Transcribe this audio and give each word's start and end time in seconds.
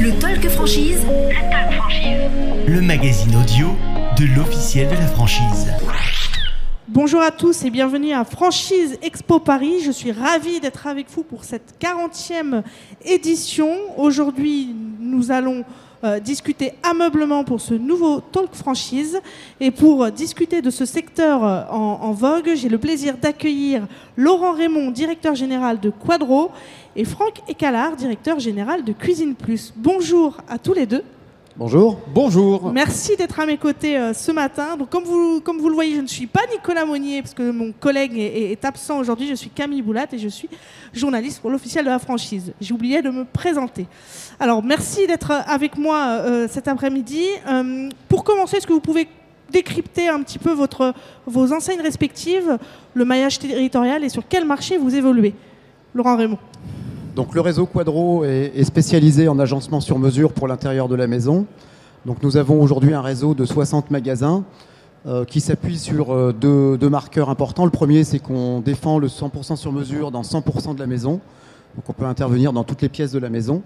Le 0.00 0.18
Talk 0.18 0.48
Franchise. 0.48 1.02
Le 1.04 1.50
Talk 1.50 1.74
Franchise. 1.74 2.30
Le 2.66 2.80
magazine 2.80 3.36
audio 3.36 3.68
de 4.18 4.34
l'officiel 4.34 4.88
de 4.88 4.94
la 4.94 5.06
franchise. 5.06 5.70
Bonjour 6.88 7.20
à 7.20 7.30
tous 7.30 7.66
et 7.66 7.70
bienvenue 7.70 8.14
à 8.14 8.24
Franchise 8.24 8.98
Expo 9.02 9.40
Paris. 9.40 9.82
Je 9.84 9.90
suis 9.90 10.10
ravie 10.10 10.58
d'être 10.58 10.86
avec 10.86 11.10
vous 11.10 11.22
pour 11.22 11.44
cette 11.44 11.74
40e 11.78 12.62
édition. 13.04 13.68
Aujourd'hui, 13.98 14.74
nous 15.00 15.30
allons 15.30 15.66
euh, 16.02 16.18
discuter 16.18 16.72
ameublement 16.82 17.44
pour 17.44 17.60
ce 17.60 17.74
nouveau 17.74 18.20
Talk 18.20 18.54
Franchise. 18.54 19.20
Et 19.60 19.70
pour 19.70 20.04
euh, 20.04 20.10
discuter 20.10 20.62
de 20.62 20.70
ce 20.70 20.84
secteur 20.84 21.44
euh, 21.44 21.62
en, 21.70 21.98
en 22.02 22.12
vogue, 22.12 22.52
j'ai 22.54 22.68
le 22.68 22.78
plaisir 22.78 23.16
d'accueillir 23.18 23.86
Laurent 24.16 24.52
Raymond, 24.52 24.90
directeur 24.90 25.34
général 25.34 25.78
de 25.78 25.90
Quadro, 25.90 26.50
et 26.96 27.04
Franck 27.04 27.42
Écalard, 27.48 27.96
directeur 27.96 28.38
général 28.38 28.84
de 28.84 28.92
Cuisine 28.92 29.34
Plus. 29.34 29.72
Bonjour 29.76 30.38
à 30.48 30.58
tous 30.58 30.72
les 30.72 30.86
deux. 30.86 31.04
Bonjour. 31.60 31.98
Bonjour. 32.14 32.72
Merci 32.72 33.16
d'être 33.18 33.38
à 33.38 33.44
mes 33.44 33.58
côtés 33.58 33.94
euh, 33.98 34.14
ce 34.14 34.32
matin. 34.32 34.78
Donc, 34.78 34.88
comme 34.88 35.04
vous, 35.04 35.42
comme 35.42 35.58
vous 35.58 35.68
le 35.68 35.74
voyez, 35.74 35.94
je 35.94 36.00
ne 36.00 36.06
suis 36.06 36.26
pas 36.26 36.40
Nicolas 36.50 36.86
Monnier, 36.86 37.20
parce 37.20 37.34
que 37.34 37.50
mon 37.50 37.70
collègue 37.72 38.16
est, 38.16 38.22
est- 38.24 38.52
est 38.52 38.64
absent 38.64 38.98
aujourd'hui. 38.98 39.28
Je 39.28 39.34
suis 39.34 39.50
Camille 39.50 39.82
Boulat 39.82 40.06
et 40.10 40.16
je 40.16 40.28
suis 40.28 40.48
journaliste 40.94 41.38
pour 41.42 41.50
l'officiel 41.50 41.84
de 41.84 41.90
la 41.90 41.98
franchise. 41.98 42.54
J'ai 42.62 42.72
oublié 42.72 43.02
de 43.02 43.10
me 43.10 43.26
présenter. 43.26 43.86
Alors, 44.38 44.62
merci 44.64 45.06
d'être 45.06 45.32
avec 45.46 45.76
moi 45.76 45.98
euh, 46.24 46.48
cet 46.50 46.66
après-midi. 46.66 47.26
Euh, 47.46 47.90
pour 48.08 48.24
commencer, 48.24 48.56
est-ce 48.56 48.66
que 48.66 48.72
vous 48.72 48.80
pouvez 48.80 49.06
décrypter 49.52 50.08
un 50.08 50.22
petit 50.22 50.38
peu 50.38 50.52
votre, 50.52 50.94
vos 51.26 51.52
enseignes 51.52 51.82
respectives, 51.82 52.56
le 52.94 53.04
maillage 53.04 53.38
territorial 53.38 54.02
et 54.02 54.08
sur 54.08 54.22
quel 54.26 54.46
marché 54.46 54.78
vous 54.78 54.94
évoluez? 54.94 55.34
Laurent 55.92 56.16
Raymond. 56.16 56.38
Le 57.34 57.40
réseau 57.40 57.66
Quadro 57.66 58.24
est, 58.24 58.64
spécialisé 58.64 59.28
en 59.28 59.38
agencement 59.38 59.80
sur 59.80 59.98
mesure 59.98 60.32
pour 60.32 60.48
l'intérieur 60.48 60.88
de 60.88 60.94
la 60.94 61.06
maison. 61.06 61.46
Nous 62.22 62.36
avons 62.38 62.62
aujourd'hui 62.62 62.94
un 62.94 63.02
réseau 63.02 63.34
de 63.34 63.44
60 63.44 63.90
magasins 63.90 64.42
euh, 65.06 65.24
qui 65.24 65.40
s'appuie 65.40 65.78
sur 65.78 66.14
euh, 66.14 66.32
deux, 66.32 66.88
marqueurs 66.88 67.28
importants. 67.28 67.66
Le 67.66 67.70
premier, 67.70 68.04
c'est 68.04 68.20
qu'on 68.20 68.60
défend 68.60 68.98
le 68.98 69.08
100% 69.08 69.56
sur 69.56 69.70
mesure 69.70 70.10
dans 70.10 70.22
100% 70.22 70.74
de 70.74 70.80
la 70.80 70.86
maison. 70.86 71.20
Donc 71.76 71.88
on 71.88 71.92
peut 71.92 72.06
intervenir 72.06 72.54
dans 72.54 72.64
toutes 72.64 72.80
les 72.80 72.88
pièces 72.88 73.12
de 73.12 73.18
la 73.18 73.28
maison. 73.28 73.62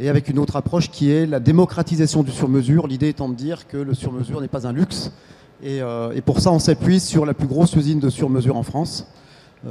Et 0.00 0.08
avec 0.08 0.28
une 0.28 0.38
autre 0.38 0.56
approche 0.56 0.90
qui 0.90 1.12
est 1.12 1.26
la 1.26 1.38
démocratisation 1.38 2.24
du 2.24 2.32
sur-mesure, 2.32 2.88
l'idée 2.88 3.08
étant 3.08 3.28
de 3.28 3.34
dire 3.34 3.68
que 3.68 3.76
le 3.76 3.94
sur-mesure 3.94 4.40
n'est 4.40 4.48
pas 4.48 4.66
un 4.66 4.72
luxe. 4.72 5.12
Et, 5.62 5.80
euh, 5.80 6.20
pour 6.24 6.40
ça, 6.40 6.50
on 6.50 6.58
s'appuie 6.58 6.98
sur 6.98 7.24
la 7.24 7.34
plus 7.34 7.46
grosse 7.46 7.74
usine 7.76 8.00
de 8.00 8.10
sur-mesure 8.10 8.56
en 8.56 8.62
France, 8.64 9.06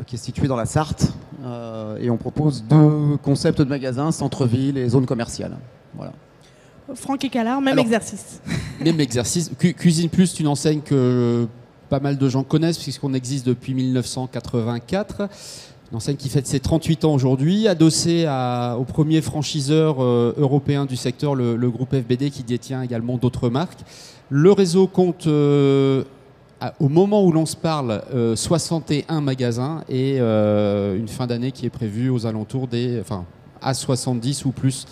qui 0.06 0.16
est 0.16 0.20
située 0.20 0.48
dans 0.48 0.56
la 0.56 0.66
Sarthe. 0.66 1.12
Euh, 1.44 1.98
et 2.02 2.10
on 2.10 2.18
propose 2.18 2.64
deux 2.64 3.18
concepts 3.24 3.60
de 3.62 3.70
magasins, 3.70 4.12
centre-ville 4.12 4.78
et 4.78 4.88
zone 4.90 5.06
commerciale. 5.06 5.58
Voilà. 5.96 6.12
Franck 6.96 7.24
Écalard, 7.24 7.62
même 7.62 7.74
Alors, 7.74 7.86
exercice. 7.86 8.42
Même 8.84 9.00
exercice. 9.00 9.52
Cu- 9.60 9.74
Cuisine 9.74 10.10
Plus, 10.10 10.28
c'est 10.28 10.40
une 10.40 10.48
enseigne 10.48 10.82
que 10.82 11.48
pas 11.90 12.00
mal 12.00 12.18
de 12.18 12.30
gens 12.30 12.44
connaissent 12.44 12.78
puisqu'on 12.80 13.14
existe 13.14 13.46
depuis 13.46 13.74
1984. 13.74 15.28
Une 15.92 15.98
enseigne 15.98 16.16
qui 16.16 16.30
fête 16.30 16.48
ses 16.48 16.60
38 16.60 17.06
ans 17.06 17.14
aujourd'hui, 17.14 17.68
adossée 17.68 18.26
à- 18.28 18.76
au 18.80 18.84
premier 18.86 19.22
franchiseur 19.22 19.98
euh, 20.04 20.34
européen 20.38 20.86
du 20.86 20.96
secteur, 20.96 21.36
le, 21.36 21.56
le 21.56 21.70
groupe 21.70 21.94
FBD, 21.96 22.30
qui 22.32 22.44
détient 22.44 22.82
également 22.84 23.18
d'autres 23.18 23.50
marques. 23.50 23.80
Le 24.30 24.52
réseau 24.52 24.88
compte, 24.88 25.26
euh, 25.28 26.04
à- 26.62 26.74
au 26.80 26.90
moment 26.90 27.24
où 27.24 27.32
l'on 27.32 27.46
se 27.46 27.56
parle, 27.56 28.02
euh, 28.14 28.36
61 28.36 29.22
magasins 29.22 29.84
et 29.90 30.18
euh, 30.20 30.98
une 30.98 31.08
fin 31.08 31.28
d'année 31.28 31.52
qui 31.52 31.66
est 31.66 31.70
prévue 31.70 32.10
aux 32.10 32.26
alentours 32.26 32.68
des... 32.68 33.00
Enfin, 33.00 33.26
à 33.62 33.74
70 33.74 34.46
ou 34.46 34.52
plus 34.52 34.86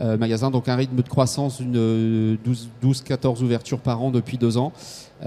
euh, 0.00 0.16
magasins, 0.16 0.50
donc 0.50 0.68
un 0.68 0.76
rythme 0.76 0.96
de 0.96 1.08
croissance 1.08 1.60
d'une 1.60 1.76
euh, 1.76 2.36
12-14 2.82 3.42
ouvertures 3.42 3.80
par 3.80 4.02
an 4.02 4.10
depuis 4.10 4.38
deux 4.38 4.56
ans. 4.56 4.72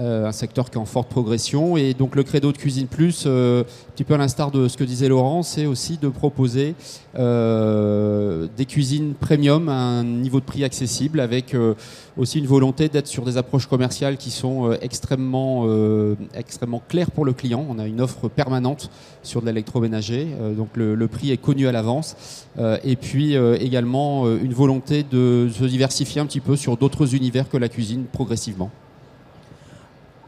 Euh, 0.00 0.26
un 0.26 0.32
secteur 0.32 0.70
qui 0.70 0.76
est 0.76 0.80
en 0.80 0.86
forte 0.86 1.08
progression. 1.08 1.76
Et 1.76 1.94
donc 1.94 2.16
le 2.16 2.24
credo 2.24 2.50
de 2.50 2.56
Cuisine 2.56 2.88
Plus, 2.88 3.24
euh, 3.26 3.60
un 3.62 3.92
petit 3.92 4.02
peu 4.02 4.14
à 4.14 4.18
l'instar 4.18 4.50
de 4.50 4.66
ce 4.66 4.76
que 4.76 4.82
disait 4.82 5.06
Laurent, 5.06 5.44
c'est 5.44 5.66
aussi 5.66 5.98
de 5.98 6.08
proposer 6.08 6.74
euh, 7.16 8.48
des 8.56 8.64
cuisines 8.64 9.14
premium 9.14 9.68
à 9.68 9.74
un 9.76 10.02
niveau 10.02 10.40
de 10.40 10.44
prix 10.44 10.64
accessible 10.64 11.20
avec 11.20 11.54
euh, 11.54 11.74
aussi 12.16 12.40
une 12.40 12.46
volonté 12.46 12.88
d'être 12.88 13.06
sur 13.06 13.24
des 13.24 13.36
approches 13.36 13.66
commerciales 13.66 14.16
qui 14.16 14.32
sont 14.32 14.68
euh, 14.68 14.76
extrêmement, 14.82 15.62
euh, 15.66 16.16
extrêmement 16.34 16.82
claires 16.88 17.12
pour 17.12 17.24
le 17.24 17.32
client. 17.32 17.64
On 17.68 17.78
a 17.78 17.86
une 17.86 18.00
offre 18.00 18.28
permanente 18.28 18.90
sur 19.22 19.42
de 19.42 19.46
l'électroménager, 19.46 20.26
euh, 20.40 20.54
donc 20.54 20.70
le, 20.74 20.96
le 20.96 21.08
prix 21.08 21.30
est 21.30 21.36
connu 21.36 21.68
à 21.68 21.72
l'avance. 21.72 22.16
Euh, 22.58 22.78
et 22.82 22.96
puis 22.96 23.36
euh, 23.36 23.56
également 23.60 24.26
euh, 24.26 24.38
une 24.42 24.52
volonté 24.52 24.63
de 24.66 25.48
se 25.52 25.64
diversifier 25.64 26.20
un 26.20 26.26
petit 26.26 26.40
peu 26.40 26.56
sur 26.56 26.76
d'autres 26.76 27.14
univers 27.14 27.48
que 27.48 27.56
la 27.56 27.68
cuisine 27.68 28.04
progressivement. 28.10 28.70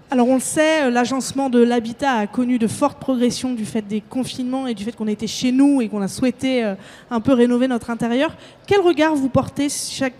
Alors 0.08 0.28
on 0.28 0.34
le 0.34 0.40
sait, 0.40 0.84
euh, 0.84 0.90
l'agencement 0.90 1.50
de 1.50 1.58
l'habitat 1.58 2.12
a 2.12 2.26
connu 2.28 2.60
de 2.60 2.68
fortes 2.68 3.00
progressions 3.00 3.54
du 3.54 3.64
fait 3.64 3.82
des 3.82 4.00
confinements 4.00 4.68
et 4.68 4.74
du 4.74 4.84
fait 4.84 4.94
qu'on 4.94 5.08
était 5.08 5.26
chez 5.26 5.50
nous 5.50 5.80
et 5.80 5.88
qu'on 5.88 6.00
a 6.00 6.06
souhaité 6.06 6.64
euh, 6.64 6.76
un 7.10 7.20
peu 7.20 7.32
rénover 7.32 7.66
notre 7.66 7.90
intérieur. 7.90 8.36
Quel 8.68 8.82
regard 8.82 9.16
vous 9.16 9.28
portez 9.28 9.66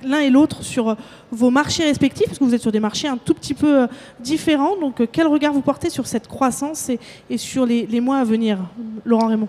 l'un 0.02 0.18
et 0.18 0.30
l'autre 0.30 0.64
sur 0.64 0.88
euh, 0.88 0.94
vos 1.30 1.50
marchés 1.50 1.84
respectifs? 1.84 2.26
Parce 2.26 2.40
que 2.40 2.44
vous 2.44 2.54
êtes 2.54 2.62
sur 2.62 2.72
des 2.72 2.80
marchés 2.80 3.06
un 3.06 3.16
tout 3.16 3.34
petit 3.34 3.54
peu 3.54 3.86
différents. 4.18 4.76
Donc 4.76 5.08
quel 5.12 5.28
regard 5.28 5.52
vous 5.52 5.62
portez 5.62 5.88
sur 5.88 6.08
cette 6.08 6.26
croissance 6.26 6.90
et, 7.30 7.38
sur 7.38 7.64
les 7.64 8.00
mois 8.00 8.18
à 8.18 8.24
venir? 8.24 8.58
Laurent 9.04 9.28
Raymond 9.28 9.48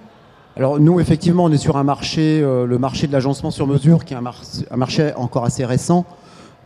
Alors 0.57 0.79
nous, 0.79 0.99
effectivement, 0.99 1.43
on 1.43 1.51
est 1.51 1.57
sur 1.57 1.77
un 1.77 1.83
marché, 1.83 2.41
euh, 2.41 2.65
le 2.65 2.79
marché 2.79 3.05
de 3.05 3.13
l'agencement 3.13 3.51
sur 3.51 3.67
mesure, 3.67 4.03
qui 4.03 4.15
est 4.15 4.17
un, 4.17 4.21
mar- 4.21 4.41
un 4.71 4.75
marché 4.75 5.13
encore 5.15 5.45
assez 5.45 5.63
récent. 5.63 6.03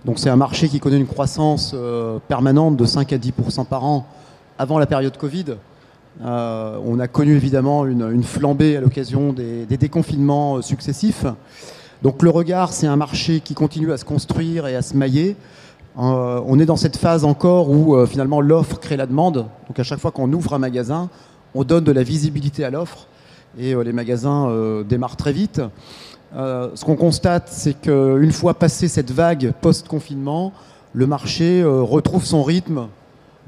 Donc 0.06 0.18
c'est 0.18 0.30
un 0.30 0.38
marché 0.38 0.70
qui 0.70 0.80
connaît 0.80 0.96
une 0.96 1.08
croissance 1.08 1.74
euh, 1.76 2.18
permanente 2.30 2.78
de 2.78 2.86
5 2.86 3.12
à 3.12 3.18
10% 3.18 3.66
par 3.66 3.84
an 3.84 4.06
avant 4.58 4.80
la 4.80 4.86
période 4.86 5.18
Covid. 5.18 5.58
Euh, 6.24 6.78
on 6.86 7.02
a 7.02 7.10
connu 7.10 7.36
évidemment 7.36 7.86
une, 7.86 8.24
flambée 8.24 8.78
à 8.78 8.80
l'occasion 8.80 9.34
des, 9.34 9.66
déconfinements 9.66 10.62
successifs. 10.62 11.26
Donc 12.02 12.24
le 12.24 12.30
regard, 12.30 12.72
c'est 12.72 12.88
un 12.88 12.96
marché 12.96 13.42
qui 13.42 13.56
continue 13.56 13.92
à 13.92 13.98
se 13.98 14.06
construire 14.06 14.68
et 14.68 14.76
à 14.78 14.82
se 14.82 14.96
mailler. 14.96 15.36
On 15.98 16.58
est 16.60 16.66
dans 16.66 16.78
cette 16.78 16.96
phase 16.96 17.26
encore 17.26 17.70
où 17.70 18.06
finalement 18.06 18.40
l'offre 18.40 18.80
crée 18.80 18.96
la 18.96 19.06
demande. 19.06 19.48
Donc 19.68 19.80
à 19.80 19.84
chaque 19.84 20.00
fois 20.00 20.12
qu'on 20.12 20.32
ouvre 20.32 20.54
un 20.54 20.60
magasin, 20.60 21.10
on 21.54 21.66
donne 21.66 21.84
de 21.84 21.92
la 21.92 22.04
visibilité 22.04 22.64
à 22.64 22.70
l'offre 22.70 23.08
et 23.58 23.74
euh, 23.74 23.84
les 23.84 23.94
magasins 23.94 24.48
euh, 24.50 24.84
démarrent 24.84 25.18
très 25.18 25.34
vite. 25.34 25.62
Euh, 26.36 26.70
ce 26.76 26.86
qu'on 26.86 26.96
constate, 26.96 27.50
c'est 27.50 27.74
qu'une 27.74 28.32
fois 28.32 28.54
passé 28.54 28.88
cette 28.88 29.12
vague 29.12 29.54
post-confinement, 29.62 30.54
le 30.94 31.08
marché 31.08 31.64
retrouve 31.64 32.26
son 32.26 32.44
rythme 32.44 32.88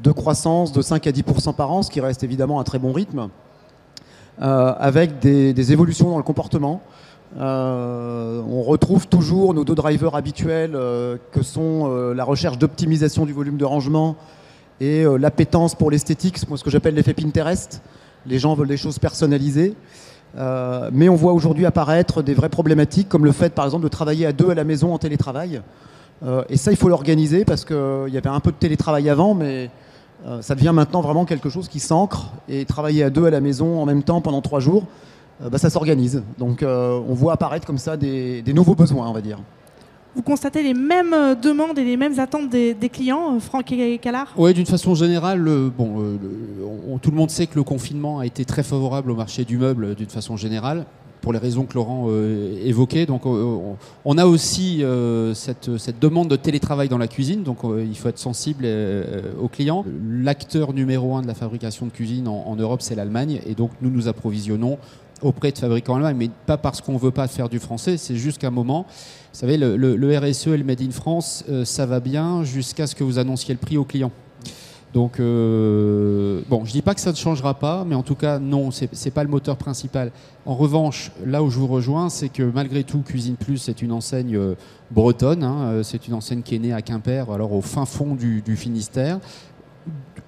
de 0.02 0.12
croissance 0.12 0.72
de 0.72 0.82
5 0.82 1.08
à 1.08 1.12
10% 1.12 1.56
par 1.56 1.72
an, 1.72 1.82
ce 1.82 1.92
qui 1.92 2.00
reste 2.00 2.24
évidemment 2.24 2.60
un 2.60 2.64
très 2.64 2.80
bon 2.80 2.94
rythme, 2.94 3.28
avec 4.40 5.20
des, 5.20 5.72
évolutions 5.74 6.10
dans 6.10 6.18
le 6.18 6.24
comportement. 6.24 6.82
On 7.38 8.64
retrouve 8.64 9.08
toujours 9.08 9.54
nos 9.54 9.66
deux 9.66 9.76
drivers 9.76 10.16
habituels, 10.16 10.72
que 10.72 11.42
sont 11.42 12.14
la 12.14 12.24
recherche 12.24 12.58
d'optimisation 12.58 13.26
du 13.26 13.34
volume 13.34 13.58
de 13.58 13.66
rangement 13.66 14.16
et 14.80 15.04
l'appétence 15.20 15.76
pour 15.76 15.92
l'esthétique, 15.92 16.38
ce 16.38 16.64
que 16.64 16.70
j'appelle 16.70 16.96
l'effet 16.96 17.14
Pinterest. 17.14 17.82
Les 18.26 18.40
gens 18.40 18.54
veulent 18.56 18.68
des 18.68 18.78
choses 18.78 19.00
personnalisées. 19.00 19.76
Euh, 20.36 20.90
mais 20.92 21.10
on 21.10 21.16
voit 21.16 21.34
aujourd'hui 21.34 21.66
apparaître 21.66 22.24
des 22.24 22.34
vraies 22.34 22.50
problématiques, 22.50 23.08
comme 23.08 23.26
le 23.26 23.32
fait, 23.32 23.54
par 23.54 23.66
exemple, 23.66 23.84
de 23.84 23.90
travailler 23.90 24.26
à 24.26 24.34
deux 24.34 24.50
à 24.50 24.56
la 24.56 24.64
maison 24.64 24.94
en 24.94 24.98
télétravail. 24.98 25.62
Euh, 26.26 26.44
et 26.50 26.58
ça, 26.58 26.72
il 26.72 26.78
faut 26.78 26.90
l'organiser 26.90 27.46
parce 27.46 27.66
qu'il 27.66 28.10
y 28.10 28.18
avait 28.18 28.30
un 28.30 28.40
peu 28.40 28.52
de 28.52 28.58
télétravail 28.58 29.10
avant, 29.10 29.36
mais 29.36 29.70
euh, 30.26 30.42
ça 30.42 30.56
devient 30.56 30.72
maintenant 30.74 31.02
vraiment 31.02 31.26
quelque 31.26 31.50
chose 31.50 31.68
qui 31.68 31.80
s'ancre. 31.80 32.32
Et 32.50 32.66
travailler 32.66 33.04
à 33.04 33.10
deux 33.10 33.26
à 33.26 33.30
la 33.30 33.42
maison 33.42 33.82
en 33.82 33.86
même 33.86 34.04
temps 34.04 34.22
pendant 34.22 34.42
trois 34.42 34.60
jours, 34.60 34.86
euh, 35.42 35.50
bah, 35.50 35.58
ça 35.58 35.70
s'organise. 35.70 36.24
Donc 36.38 36.64
euh, 36.64 37.00
on 37.08 37.14
voit 37.14 37.34
apparaître 37.34 37.68
comme 37.68 37.78
ça 37.78 37.98
des 37.98 38.44
nouveaux 38.54 38.76
besoins, 38.76 39.08
on 39.08 39.14
va 39.14 39.22
dire. 39.22 39.40
Vous 40.16 40.22
constatez 40.22 40.62
les 40.62 40.76
mêmes 40.76 41.14
euh, 41.14 41.34
demandes 41.34 41.80
et 41.80 41.84
les 41.84 41.98
mêmes 41.98 42.20
attentes 42.20 42.50
des, 42.50 42.76
clients, 42.92 43.36
euh, 43.36 43.40
Franck 43.40 43.72
Écalard 43.72 44.32
Oui, 44.38 44.54
d'une 44.54 44.68
façon 44.68 44.94
générale, 44.94 45.48
euh, 45.48 45.70
bon, 45.76 46.20
tout 47.02 47.10
le 47.10 47.18
monde 47.18 47.32
sait 47.32 47.48
que 47.48 47.56
le 47.56 47.64
confinement 47.64 48.20
a 48.20 48.26
été 48.28 48.46
très 48.46 48.62
favorable 48.62 49.10
au 49.10 49.16
marché 49.16 49.44
du 49.44 49.58
meuble 49.58 49.96
d'une 49.96 50.10
façon 50.10 50.38
générale, 50.38 50.86
pour 51.22 51.34
les 51.34 51.40
raisons 51.40 51.66
que 51.66 51.74
Laurent 51.74 52.10
évoquait. 52.64 53.06
Donc, 53.06 53.26
on, 53.26 54.18
a 54.18 54.26
aussi 54.26 54.84
cette, 55.34 55.70
demande 56.00 56.28
de 56.28 56.36
télétravail 56.36 56.90
dans 56.90 56.98
la 56.98 57.08
cuisine, 57.08 57.44
donc 57.44 57.60
il 57.64 57.96
faut 57.98 58.10
être 58.10 58.20
sensible 58.20 58.68
aux 59.42 59.48
clients. 59.48 59.86
L'acteur 60.10 60.74
numéro 60.74 61.16
un 61.16 61.22
de 61.22 61.28
la 61.28 61.34
fabrication 61.34 61.86
de 61.86 61.92
cuisine 61.92 62.28
en, 62.28 62.44
en 62.46 62.56
Europe, 62.58 62.82
c'est 62.82 62.96
l'Allemagne, 62.96 63.40
et 63.46 63.56
donc 63.56 63.72
nous 63.82 63.90
nous 63.90 64.10
approvisionnons 64.10 64.78
auprès 65.24 65.52
de 65.52 65.58
fabricants 65.58 65.96
allemands, 65.96 66.14
mais 66.14 66.30
pas 66.46 66.58
parce 66.58 66.82
qu'on 66.82 66.94
ne 66.94 67.00
veut 67.00 67.12
pas 67.12 67.28
faire 67.28 67.50
du 67.50 67.60
français, 67.60 67.98
c'est 67.98 68.16
juste 68.16 68.40
qu'à 68.40 68.48
un 68.48 68.52
moment, 68.52 68.86
vous 69.34 69.40
savez, 69.40 69.58
le, 69.58 70.20
RSE 70.20 70.48
et 70.48 70.58
le 70.58 70.64
Made 70.64 70.84
in 70.84 70.92
France, 70.92 71.44
euh, 71.50 71.66
ça 71.66 71.88
va 71.88 72.00
bien 72.00 72.44
jusqu'à 72.44 72.86
ce 72.86 72.94
que 72.94 73.04
vous 73.04 73.18
annonciez 73.18 73.56
le 73.56 73.60
prix 73.60 73.78
au 73.78 73.84
client. 73.84 74.12
Donc, 74.94 75.20
euh, 75.20 76.42
bon, 76.50 76.66
je 76.66 76.72
dis 76.72 76.84
pas 76.84 76.94
que 76.94 77.02
ça 77.02 77.10
ne 77.10 77.16
changera 77.16 77.56
pas, 77.56 77.84
mais 77.84 77.96
en 77.96 78.04
tout 78.04 78.14
cas, 78.14 78.38
non, 78.38 78.70
c'est 78.70 78.90
c'est 78.94 79.10
pas 79.10 79.24
le 79.24 79.32
moteur 79.32 79.58
principal. 79.58 80.12
En 80.46 80.54
revanche, 80.54 81.12
là 81.26 81.42
où 81.42 81.50
je 81.50 81.58
vous 81.58 81.66
rejoins, 81.66 82.10
c'est 82.10 82.30
que 82.30 82.44
malgré 82.44 82.84
tout, 82.84 83.00
Cuisine 83.00 83.36
Plus, 83.36 83.58
c'est 83.58 83.82
une 83.82 83.92
enseigne 83.92 84.36
euh, 84.36 84.54
bretonne. 84.92 85.44
hein, 85.44 85.82
c'est 85.82 86.08
une 86.08 86.14
enseigne 86.14 86.44
qui 86.44 86.54
est 86.54 86.60
née 86.60 86.74
à 86.74 86.84
Quimper, 86.84 87.32
alors 87.32 87.54
au 87.54 87.62
fin 87.62 87.88
fond 87.88 88.14
du 88.14 88.56
Finistère, 88.56 89.20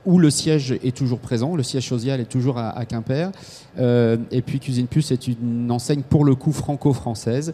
où 0.06 0.19
le 0.19 0.30
siège 0.30 0.72
est 0.84 0.96
toujours 0.96 1.19
présent. 1.19 1.56
Le 1.56 1.63
siège 1.63 1.88
social 1.88 2.19
est 2.19 2.30
toujours 2.30 2.57
à, 2.57 2.86
Quimper. 2.86 3.31
Euh, 3.80 4.18
et 4.31 4.42
puis, 4.42 4.60
Cuisine 4.60 4.88
Plus, 4.88 5.02
c'est 5.02 5.28
une 5.28 5.72
enseigne 5.72 6.02
pour 6.02 6.25
le 6.25 6.36
coup 6.36 6.52
franco-française. 6.52 7.54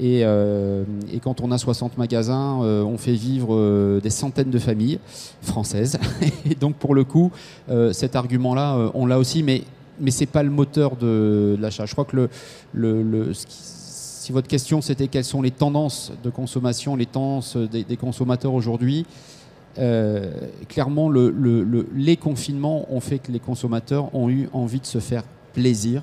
Et, 0.00 0.22
euh, 0.24 0.84
quand 1.22 1.40
on 1.40 1.52
a 1.52 1.58
60 1.58 1.98
magasins, 1.98 2.62
euh, 2.62 2.82
on 2.82 2.98
fait 2.98 3.12
vivre 3.12 4.00
des 4.00 4.10
centaines 4.10 4.50
de 4.50 4.58
familles 4.58 4.98
françaises. 5.42 5.98
Et 6.50 6.54
donc, 6.54 6.76
pour 6.76 6.94
le 6.94 7.04
coup, 7.04 7.30
cet 7.92 8.16
argument-là, 8.16 8.90
on 8.94 9.06
l'a 9.06 9.18
aussi, 9.18 9.42
mais, 9.42 9.62
mais 10.00 10.10
ce 10.10 10.20
n'est 10.20 10.26
pas 10.26 10.42
le 10.42 10.50
moteur 10.50 10.96
de, 10.96 11.56
l'achat. 11.60 11.86
Je 11.86 11.92
crois 11.92 12.04
que 12.04 12.28
le, 12.72 13.32
si 13.34 14.30
votre 14.30 14.46
question 14.46 14.80
c'était 14.80 15.08
quelles 15.08 15.24
sont 15.24 15.42
les 15.42 15.50
tendances 15.50 16.12
de 16.22 16.30
consommation, 16.30 16.94
les 16.94 17.06
tendances 17.06 17.56
des 17.56 17.96
consommateurs 17.96 18.54
aujourd'hui, 18.54 19.04
euh, 19.78 20.30
clairement, 20.68 21.08
le- 21.08 21.30
le- 21.30 21.62
le- 21.64 21.86
les 21.94 22.16
confinements 22.16 22.86
ont 22.90 23.00
fait 23.00 23.18
que 23.18 23.32
les 23.32 23.40
consommateurs 23.40 24.14
ont 24.14 24.28
eu 24.28 24.48
envie 24.52 24.80
de 24.80 24.86
se 24.86 24.98
faire 24.98 25.22
plaisir. 25.54 26.02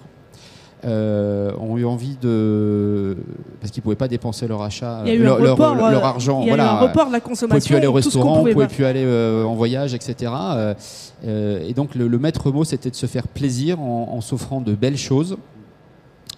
euh, 0.86 1.51
ont 1.60 1.77
eu 1.77 1.83
envie 1.83 2.16
de 2.21 3.18
parce 3.60 3.69
qu'ils 3.69 3.83
pouvaient 3.83 3.98
pas 3.98 4.07
dépenser 4.07 4.48
leur 4.48 4.62
achat 4.62 5.01
Il 5.04 5.10
y 5.10 5.12
a 5.12 5.16
eu 5.16 5.24
leur, 5.24 5.36
un 5.36 5.42
leur- 5.42 5.51
report, 5.57 5.75
leur 5.75 6.06
argent 6.06 6.42
Il 6.44 6.48
y 6.48 6.51
a 6.51 6.56
eu 6.56 6.60
un 6.62 6.80
report 6.80 7.07
de 7.07 7.12
la 7.12 7.18
on 7.18 7.19
pouvait 7.19 7.30
consommation. 7.31 7.68
plus 7.68 7.75
aller 7.75 7.88
au 7.88 7.92
restaurant, 7.92 8.39
pouvait 8.39 8.54
pas. 8.56 8.68
plus 8.68 8.86
aller 8.86 9.04
euh, 9.04 9.44
en 9.44 9.56
voyage, 9.56 9.94
etc. 9.94 10.31
Euh, 11.25 11.68
et 11.68 11.74
donc 11.74 11.95
le, 11.95 12.07
le 12.07 12.18
maître 12.18 12.50
mot, 12.54 12.63
c'était 12.63 12.89
de 12.89 12.95
se 12.95 13.07
faire 13.07 13.27
plaisir 13.27 13.81
en, 13.81 14.07
en 14.13 14.22
s'offrant 14.22 14.62
de 14.62 14.74
belles 14.74 14.95
choses 14.98 15.36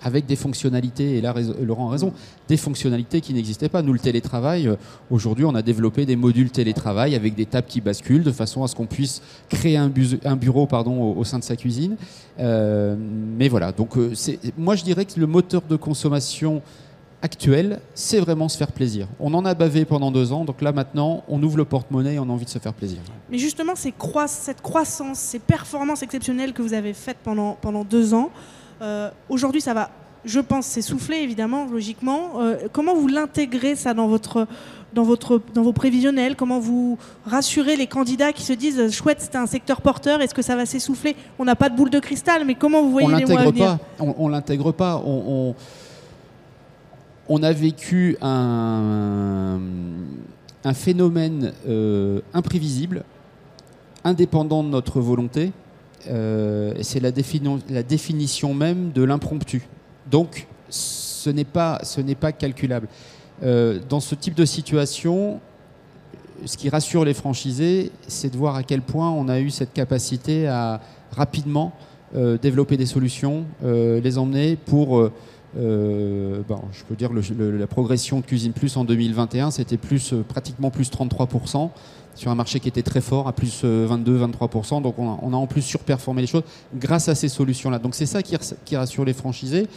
avec 0.03 0.25
des 0.25 0.35
fonctionnalités, 0.35 1.17
et 1.17 1.21
là 1.21 1.33
Laurent 1.61 1.89
a 1.89 1.91
raison, 1.91 2.13
des 2.47 2.57
fonctionnalités 2.57 3.21
qui 3.21 3.33
n'existaient 3.33 3.69
pas. 3.69 3.81
Nous, 3.81 3.93
le 3.93 3.99
télétravail, 3.99 4.67
euh, 4.67 4.75
aujourd'hui, 5.09 5.45
on 5.45 5.55
a 5.55 5.61
développé 5.61 6.05
des 6.05 6.15
modules 6.15 6.51
télétravail 6.51 7.15
avec 7.15 7.35
des 7.35 7.45
tables 7.45 7.67
qui 7.67 7.81
basculent 7.81 8.23
de 8.23 8.31
façon 8.31 8.63
à 8.63 8.67
ce 8.67 8.75
qu'on 8.75 8.87
puisse 8.87 9.21
créer 9.49 9.77
un, 9.77 9.89
bureau 10.35 10.65
pardon, 10.67 11.13
au, 11.13 11.23
sein 11.23 11.39
de 11.39 11.43
sa 11.43 11.55
cuisine. 11.55 11.95
Euh, 12.39 12.95
mais 13.37 13.47
voilà, 13.47 13.71
donc 13.71 13.97
euh, 13.97 14.13
moi 14.57 14.75
je 14.75 14.83
dirais 14.83 15.05
que 15.05 15.19
le 15.19 15.27
moteur 15.27 15.61
de 15.69 15.75
consommation 15.75 16.61
actuel, 17.21 17.79
c'est 17.93 18.19
vraiment 18.19 18.49
se 18.49 18.57
faire 18.57 18.71
plaisir. 18.71 19.07
On 19.19 19.33
en 19.33 19.45
a 19.45 19.53
bavé 19.53 19.85
pendant 19.85 20.11
deux 20.11 20.31
ans, 20.31 20.43
donc 20.43 20.61
là 20.61 20.71
maintenant, 20.71 21.23
on 21.27 21.41
ouvre 21.43 21.57
le 21.57 21.65
porte-monnaie 21.65 22.15
et 22.15 22.19
on 22.19 22.23
a 22.23 22.31
envie 22.31 22.45
de 22.45 22.49
se 22.49 22.59
faire 22.59 22.73
plaisir. 22.73 22.99
Mais 23.29 23.37
justement, 23.37 23.73
cette 23.75 24.61
croissance, 24.61 25.19
ces 25.19 25.39
performances 25.39 26.01
exceptionnelles 26.01 26.53
que 26.53 26.61
vous 26.61 26.73
avez 26.73 26.93
faites 26.93 27.17
pendant, 27.23 27.57
pendant 27.61 27.83
deux 27.83 28.13
ans, 28.13 28.31
aujourd'hui, 29.29 29.61
ça 29.61 29.73
va, 29.73 29.89
je 30.25 30.39
pense, 30.39 30.65
s'essouffler, 30.65 31.17
évidemment, 31.17 31.65
logiquement. 31.65 32.41
Euh, 32.41 32.67
comment 32.71 32.95
vous 32.95 33.07
l'intégrez, 33.07 33.75
ça, 33.75 33.93
dans, 33.93 34.07
votre, 34.07 34.47
dans, 34.93 35.03
votre, 35.03 35.41
dans 35.53 35.63
vos 35.63 35.73
prévisionnels? 35.73 36.35
Comment 36.35 36.59
vous 36.59 36.97
rassurez 37.25 37.75
les 37.75 37.87
candidats 37.87 38.31
qui 38.31 38.43
se 38.43 38.53
disent 38.53 38.79
euh, 38.79 38.89
chouette, 38.89 39.21
c'était 39.21 39.37
un 39.39 39.47
secteur 39.47 39.81
porteur, 39.81 40.21
est-ce 40.21 40.33
que 40.33 40.41
ça 40.43 40.55
va 40.55 40.65
s'essouffler? 40.65 41.15
On 41.39 41.45
n'a 41.45 41.55
pas 41.55 41.69
de 41.69 41.75
boule 41.75 41.89
de 41.89 41.99
cristal, 41.99 42.45
mais 42.45 42.55
comment 42.55 42.81
vous 42.83 42.91
voyez 42.91 43.07
on 43.07 43.17
les 43.17 43.25
mois 43.25 43.39
à 43.41 43.45
l'intègre 43.45 43.51
venir? 43.51 43.77
pas. 43.77 44.03
On, 44.05 44.15
on 44.17 44.27
l'intègre 44.27 44.71
pas. 44.71 45.01
On, 45.05 45.23
on- 45.49 45.55
on 47.33 47.43
a 47.43 47.53
vécu 47.53 48.17
un, 48.21 49.57
un 50.65 50.73
phénomène 50.73 51.53
euh, 51.67 52.19
imprévisible, 52.33 53.05
indépendant 54.03 54.63
de 54.63 54.69
notre 54.69 54.99
volonté. 54.99 55.53
Euh, 56.09 56.73
c'est 56.81 56.99
la, 56.99 57.11
défini- 57.11 57.61
la 57.69 57.83
définition 57.83 58.53
même 58.53 58.91
de 58.91 59.03
l'impromptu. 59.03 59.67
Donc, 60.09 60.47
ce 60.69 61.29
n'est 61.29 61.45
pas, 61.45 61.79
calculable. 62.37 62.87
Euh, 63.43 63.79
dans 63.89 63.99
ce 63.99 64.15
type 64.15 64.35
de 64.35 64.45
situation, 64.45 65.39
ce 66.45 66.57
qui 66.57 66.69
rassure 66.69 67.05
les 67.05 67.13
franchisés, 67.13 67.91
c'est 68.07 68.31
de 68.31 68.37
voir 68.37 68.55
à 68.55 68.63
quel 68.63 68.81
point 68.81 69.09
on 69.11 69.27
a 69.29 69.39
eu 69.39 69.49
cette 69.49 69.73
capacité 69.73 70.47
à 70.47 70.81
rapidement 71.11 71.73
euh, 72.15 72.37
développer 72.37 72.77
des 72.77 72.85
solutions, 72.85 73.45
les 73.63 74.17
emmener 74.17 74.55
pour, 74.55 75.09
euh, 75.57 76.41
euh, 76.49 76.55
je 76.71 76.83
peux 76.83 76.95
dire, 76.95 77.11
le- 77.13 77.57
la 77.57 77.67
progression 77.67 78.19
de 78.19 78.25
Cuisine 78.25 78.53
Plus 78.53 78.77
en 78.77 78.83
2021, 78.85 79.51
c'était 79.51 79.77
plus, 79.77 80.13
euh, 80.13 80.23
pratiquement 80.27 80.69
plus 80.69 80.89
33%, 80.89 81.71
sur 82.15 82.29
un 82.31 82.35
marché 82.35 82.59
qui 82.59 82.67
était 82.67 82.81
très 82.83 83.01
fort, 83.01 83.27
à 83.27 83.33
plus 83.33 83.63
22-23%. 83.63 84.81
Donc 84.81 84.95
on 84.99 85.33
a, 85.33 85.35
en 85.37 85.47
plus 85.47 85.61
surperformé 85.61 86.21
les 86.21 86.27
choses 86.27 86.43
grâce 86.75 87.07
à 87.09 87.15
ces 87.15 87.29
solutions-là. 87.29 87.79
Donc 87.79 87.95
c'est 87.95 88.05
ça 88.05 88.21
qui, 88.21 88.35
ras- 88.35 88.53
qui 88.65 88.75
rassure 88.75 89.05
les 89.05 89.13
franchisés. 89.13 89.67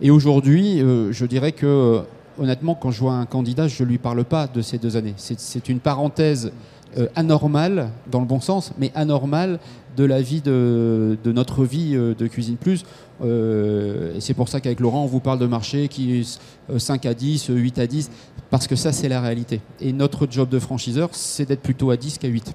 Et 0.00 0.10
aujourd'hui, 0.10 0.80
euh, 0.80 1.12
je 1.12 1.26
dirais 1.26 1.52
que, 1.52 1.66
euh, 1.66 2.00
honnêtement, 2.38 2.74
quand 2.74 2.90
je 2.90 3.00
vois 3.00 3.14
un 3.14 3.26
candidat, 3.26 3.66
je 3.68 3.82
ne 3.82 3.88
lui 3.88 3.98
parle 3.98 4.24
pas 4.24 4.46
de 4.46 4.62
ces 4.62 4.78
deux 4.78 4.96
années. 4.96 5.14
C'est- 5.16 5.68
une 5.68 5.80
parenthèse 5.80 6.52
euh, 6.98 7.06
anormale, 7.14 7.90
dans 8.10 8.18
le 8.20 8.26
bon 8.26 8.40
sens, 8.40 8.72
mais 8.78 8.90
anormale 8.96 9.60
de 10.00 10.06
la 10.06 10.22
vie 10.22 10.40
de, 10.40 11.18
de 11.22 11.32
notre 11.32 11.64
vie 11.64 11.92
euh, 11.94 12.14
de 12.14 12.26
Cuisine 12.26 12.56
Plus. 12.56 12.84
Euh, 13.22 14.16
et 14.16 14.20
c'est 14.20 14.32
pour 14.32 14.48
ça 14.48 14.60
qu'avec 14.60 14.80
Laurent, 14.80 15.02
on 15.04 15.06
vous 15.06 15.20
parle 15.20 15.38
de 15.38 15.46
marché 15.46 15.88
qui 15.88 16.20
est 16.20 16.40
euh, 16.70 16.78
5 16.78 17.04
à 17.04 17.12
10, 17.12 17.50
euh, 17.50 17.54
8 17.54 17.78
à 17.78 17.86
10, 17.86 18.10
parce 18.48 18.66
que 18.66 18.76
ça, 18.76 18.92
c'est 18.92 19.08
la 19.10 19.20
réalité. 19.20 19.60
Et 19.80 19.92
notre 19.92 20.26
job 20.30 20.48
de 20.48 20.58
franchiseur, 20.58 21.10
c'est 21.12 21.46
d'être 21.46 21.60
plutôt 21.60 21.90
à 21.90 21.98
10 21.98 22.16
qu'à 22.16 22.28
8. 22.28 22.54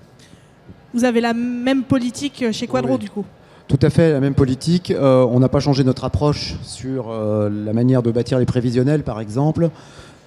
Vous 0.96 1.04
avez 1.04 1.22
la 1.22 1.34
même 1.36 1.84
politique 1.84 2.44
chez 2.52 2.66
Quadro, 2.66 2.94
Oui. 2.94 3.00
du 3.00 3.10
coup? 3.12 3.26
Tout 3.68 3.80
à 3.82 3.90
fait, 3.92 4.12
la 4.12 4.20
même 4.20 4.36
politique. 4.36 4.90
Euh, 4.92 5.26
on 5.30 5.40
n'a 5.40 5.50
pas 5.50 5.60
changé 5.60 5.84
notre 5.84 6.04
approche 6.04 6.56
sur 6.64 7.10
euh, 7.12 7.50
la 7.50 7.74
manière 7.74 8.02
de 8.02 8.10
bâtir 8.12 8.40
les 8.40 8.46
prévisionnels, 8.46 9.04
par 9.04 9.20
exemple. 9.20 9.70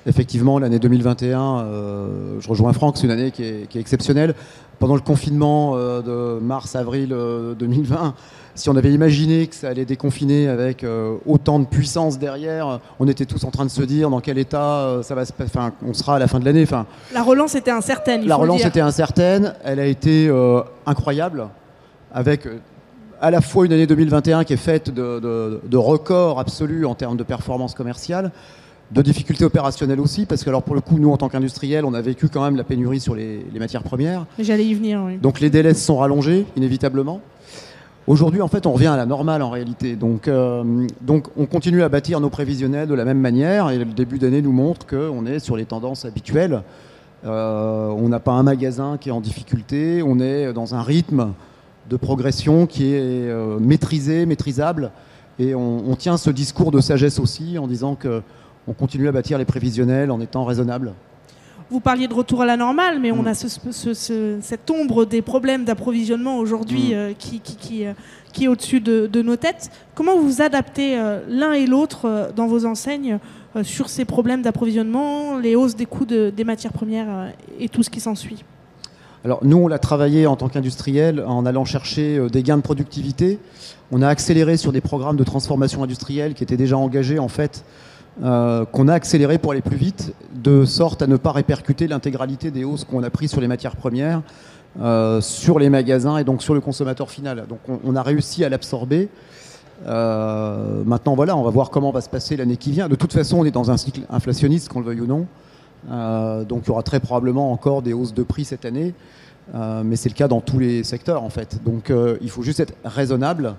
Effectivement, 0.08 0.58
l'année 0.58 0.78
2021, 0.78 1.58
euh, 1.58 2.40
je 2.40 2.48
rejoins 2.48 2.72
Franck, 2.72 2.96
c'est 2.96 3.04
une 3.04 3.10
année 3.10 3.30
qui 3.30 3.44
est, 3.44 3.68
qui 3.68 3.76
est 3.76 3.80
exceptionnelle. 3.80 4.34
Pendant 4.78 4.94
le 4.94 5.02
confinement 5.02 5.74
euh, 5.76 6.00
de 6.00 6.40
mars-avril 6.40 7.10
euh, 7.12 7.54
2020, 7.54 8.14
si 8.54 8.70
on 8.70 8.76
avait 8.76 8.90
imaginé 8.92 9.46
que 9.48 9.54
ça 9.54 9.68
allait 9.68 9.84
déconfiner 9.84 10.48
avec 10.48 10.82
euh, 10.82 11.16
autant 11.26 11.58
de 11.58 11.66
puissance 11.66 12.18
derrière, 12.18 12.80
on 12.98 13.06
était 13.06 13.26
tous 13.26 13.44
en 13.44 13.50
train 13.50 13.66
de 13.66 13.70
se 13.70 13.82
dire 13.82 14.08
dans 14.08 14.20
quel 14.20 14.38
état 14.38 14.62
euh, 14.78 15.02
ça 15.02 15.14
va 15.14 15.26
se, 15.26 15.32
enfin, 15.42 15.72
on 15.86 15.92
sera 15.92 16.16
à 16.16 16.18
la 16.18 16.26
fin 16.26 16.40
de 16.40 16.46
l'année. 16.46 16.62
Enfin, 16.62 16.86
La 17.12 17.22
relance 17.22 17.54
était 17.54 17.70
incertaine. 17.70 18.22
il 18.22 18.28
la 18.28 18.36
faut 18.36 18.40
le 18.42 18.48
relance 18.48 18.58
dire. 18.62 18.68
était 18.68 18.80
incertaine, 18.80 19.52
elle 19.62 19.78
a 19.78 19.86
été 19.86 20.26
euh, 20.28 20.62
incroyable, 20.86 21.48
avec 22.14 22.46
euh, 22.46 22.56
à 23.20 23.30
la 23.30 23.42
fois 23.42 23.66
une 23.66 23.72
année 23.74 23.86
2021 23.86 24.44
qui 24.44 24.54
est 24.54 24.56
faite 24.56 24.88
de, 24.94 25.20
de- 25.20 25.60
de 25.68 25.76
records 25.76 26.40
absolus 26.40 26.86
en 26.86 26.94
termes 26.94 27.18
de 27.18 27.24
performance 27.24 27.74
commerciale, 27.74 28.30
de 28.90 29.02
difficultés 29.02 29.44
opérationnelles 29.44 30.00
aussi, 30.00 30.24
parce 30.24 30.42
que 30.44 30.48
alors 30.48 30.62
pour 30.62 30.74
le 30.74 30.80
coup, 30.80 30.98
nous 30.98 31.10
en 31.10 31.16
tant 31.16 31.28
qu'industriels, 31.28 31.84
on 31.84 31.94
a 31.94 32.00
vécu 32.00 32.28
quand 32.28 32.42
même 32.42 32.56
la 32.56 32.64
pénurie 32.64 33.00
sur 33.00 33.14
les, 33.14 33.44
les 33.52 33.58
matières 33.58 33.82
premières, 33.82 34.24
J'allais 34.38 34.64
y 34.64 34.74
venir, 34.74 35.02
oui. 35.04 35.18
donc 35.18 35.40
les 35.40 35.50
délais 35.50 35.74
se 35.74 35.84
sont 35.84 35.98
rallongés 35.98 36.46
inévitablement. 36.56 37.20
Aujourd'hui, 38.06 38.40
en 38.40 38.48
fait, 38.48 38.64
on 38.64 38.72
revient 38.72 38.86
à 38.86 38.96
la 38.96 39.04
normale 39.04 39.42
en 39.42 39.50
réalité. 39.50 39.94
Donc, 39.94 40.28
euh, 40.28 40.86
donc, 41.02 41.26
on 41.36 41.44
continue 41.44 41.82
à 41.82 41.90
bâtir 41.90 42.20
nos 42.20 42.30
prévisionnels 42.30 42.88
de 42.88 42.94
la 42.94 43.04
même 43.04 43.20
manière. 43.20 43.68
Et 43.68 43.76
le 43.76 43.84
début 43.84 44.18
d'année 44.18 44.40
nous 44.40 44.50
montre 44.52 44.86
qu'on 44.86 45.26
est 45.26 45.40
sur 45.40 45.58
les 45.58 45.66
tendances 45.66 46.06
habituelles. 46.06 46.62
Euh, 47.26 47.88
on 47.88 48.08
n'a 48.08 48.18
pas 48.18 48.32
un 48.32 48.42
magasin 48.42 48.96
qui 48.98 49.10
est 49.10 49.12
en 49.12 49.20
difficulté. 49.20 50.02
On 50.02 50.20
est 50.20 50.54
dans 50.54 50.74
un 50.74 50.80
rythme 50.80 51.34
de 51.90 51.96
progression 51.98 52.64
qui 52.66 52.94
est 52.94 53.28
euh, 53.28 53.58
maîtrisé, 53.60 54.24
maîtrisable. 54.24 54.90
Et 55.38 55.54
on, 55.54 55.90
on 55.90 55.94
tient 55.94 56.16
ce 56.16 56.30
discours 56.30 56.70
de 56.70 56.80
sagesse 56.80 57.18
aussi 57.18 57.58
en 57.58 57.66
disant 57.66 57.94
que 57.94 58.22
on 58.68 58.72
continue 58.74 59.08
à 59.08 59.12
bâtir 59.12 59.38
les 59.38 59.44
prévisionnels 59.44 60.10
en 60.10 60.20
étant 60.20 60.44
raisonnable. 60.44 60.92
Vous 61.70 61.80
parliez 61.80 62.08
de 62.08 62.14
retour 62.14 62.40
à 62.42 62.46
la 62.46 62.56
normale, 62.56 62.98
mais 63.00 63.12
on 63.12 63.22
Mm. 63.22 63.26
a 63.28 63.34
ce- 63.34 63.48
ce- 63.48 63.92
ce- 63.94 64.38
cette 64.40 64.70
ombre 64.70 65.04
des 65.04 65.20
problèmes 65.20 65.64
d'approvisionnement 65.64 66.38
aujourd'hui 66.38 66.90
Mm. 66.90 66.94
euh, 66.94 67.12
qui, 67.18 67.40
qui- 67.40 67.56
qui, 67.56 67.86
euh, 67.86 67.92
qui 68.32 68.44
est 68.44 68.48
au-dessus 68.48 68.80
de, 68.80 69.06
de 69.06 69.22
nos 69.22 69.36
têtes. 69.36 69.70
Comment 69.94 70.16
vous 70.18 70.40
adaptez 70.40 70.98
euh, 70.98 71.20
l'un 71.28 71.52
et 71.52 71.66
l'autre 71.66 72.30
dans 72.36 72.46
vos 72.46 72.64
enseignes 72.64 73.18
sur 73.62 73.88
ces 73.88 74.04
problèmes 74.04 74.40
d'approvisionnement, 74.42 75.36
les 75.38 75.56
hausses 75.56 75.74
des 75.76 75.86
coûts 75.86 76.04
de- 76.06 76.30
des 76.34 76.44
matières 76.44 76.72
premières 76.72 77.32
et 77.58 77.68
tout 77.68 77.82
ce 77.82 77.90
qui 77.90 78.00
s'ensuit? 78.00 78.44
Alors 79.24 79.40
nous, 79.44 79.56
on 79.56 79.68
l'a 79.68 79.78
travaillé 79.80 80.26
en 80.26 80.36
tant 80.36 80.48
qu'industriel 80.48 81.22
en 81.26 81.44
allant 81.44 81.64
chercher 81.64 82.20
des 82.30 82.42
gains 82.42 82.56
de 82.56 82.62
productivité. 82.62 83.38
On 83.90 84.00
a 84.00 84.08
accéléré 84.08 84.56
sur 84.56 84.70
des 84.72 84.80
programmes 84.80 85.16
de 85.16 85.24
transformation 85.24 85.82
industrielle 85.82 86.34
qui 86.34 86.44
étaient 86.44 86.56
déjà 86.56 86.78
engagés 86.78 87.18
en 87.18 87.28
fait, 87.28 87.64
euh, 88.22 88.64
qu'on 88.64 88.88
a 88.88 88.94
accéléré 88.94 89.38
pour 89.38 89.52
aller 89.52 89.60
plus 89.60 89.76
vite, 89.76 90.12
de 90.34 90.64
sorte 90.64 91.02
à 91.02 91.06
ne 91.06 91.16
pas 91.16 91.30
répercuter 91.30 91.86
l'intégralité 91.86 92.50
des 92.50 92.64
hausses 92.64 92.84
qu'on 92.84 93.04
a 93.04 93.10
prises 93.10 93.30
sur 93.30 93.40
les 93.40 93.46
matières 93.46 93.76
premières, 93.76 94.22
euh, 94.80 95.20
sur 95.20 95.60
les 95.60 95.70
magasins 95.70 96.18
et 96.18 96.24
donc 96.24 96.42
sur 96.42 96.54
le 96.54 96.60
consommateur 96.60 97.10
final. 97.10 97.44
Donc 97.48 97.60
on, 97.84 97.94
a 97.94 98.02
réussi 98.02 98.44
à 98.44 98.48
l'absorber. 98.48 99.08
Euh, 99.86 100.82
maintenant 100.84 101.14
voilà, 101.14 101.36
on 101.36 101.44
va 101.44 101.50
voir 101.50 101.70
comment 101.70 101.92
va 101.92 102.00
se 102.00 102.08
passer 102.08 102.36
l'année 102.36 102.56
qui 102.56 102.72
vient. 102.72 102.88
De 102.88 102.96
toute 102.96 103.12
façon, 103.12 103.38
on 103.38 103.44
est 103.44 103.52
dans 103.52 103.70
un 103.70 103.76
cycle 103.76 104.00
inflationniste, 104.10 104.68
qu'on 104.68 104.80
le 104.80 104.86
veuille 104.86 105.02
ou 105.02 105.06
non. 105.06 105.26
Donc 106.44 106.62
il 106.64 106.68
y 106.68 106.70
aura 106.70 106.82
très 106.82 106.98
probablement 106.98 107.52
encore 107.52 107.82
des 107.82 107.92
hausses 107.92 108.14
de 108.14 108.24
prix 108.24 108.44
cette 108.44 108.64
année. 108.64 108.94
Mais 109.54 109.94
c'est 109.94 110.08
le 110.08 110.14
cas 110.14 110.26
dans 110.26 110.40
tous 110.40 110.58
les 110.58 110.82
secteurs 110.82 111.22
en 111.22 111.30
fait. 111.30 111.62
Donc 111.64 111.92
il 112.20 112.30
faut 112.30 112.42
juste 112.42 112.58
être 112.58 112.74
raisonnable. 112.84 113.54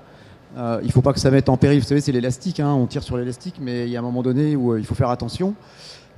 Euh, 0.57 0.79
il 0.81 0.87
ne 0.87 0.91
faut 0.91 1.01
pas 1.01 1.13
que 1.13 1.19
ça 1.19 1.31
mette 1.31 1.49
en 1.49 1.57
péril. 1.57 1.79
Vous 1.79 1.85
savez, 1.85 2.01
c'est 2.01 2.11
l'élastique. 2.11 2.59
hein, 2.59 2.73
on 2.73 2.87
tire 2.87 3.03
sur 3.03 3.17
l'élastique, 3.17 3.55
mais 3.61 3.85
il 3.85 3.91
y 3.91 3.95
a 3.95 3.99
un 3.99 4.03
moment 4.03 4.23
donné 4.23 4.55
où 4.55 4.73
euh, 4.73 4.79
il 4.79 4.85
faut 4.85 4.95
faire 4.95 5.09
attention. 5.09 5.53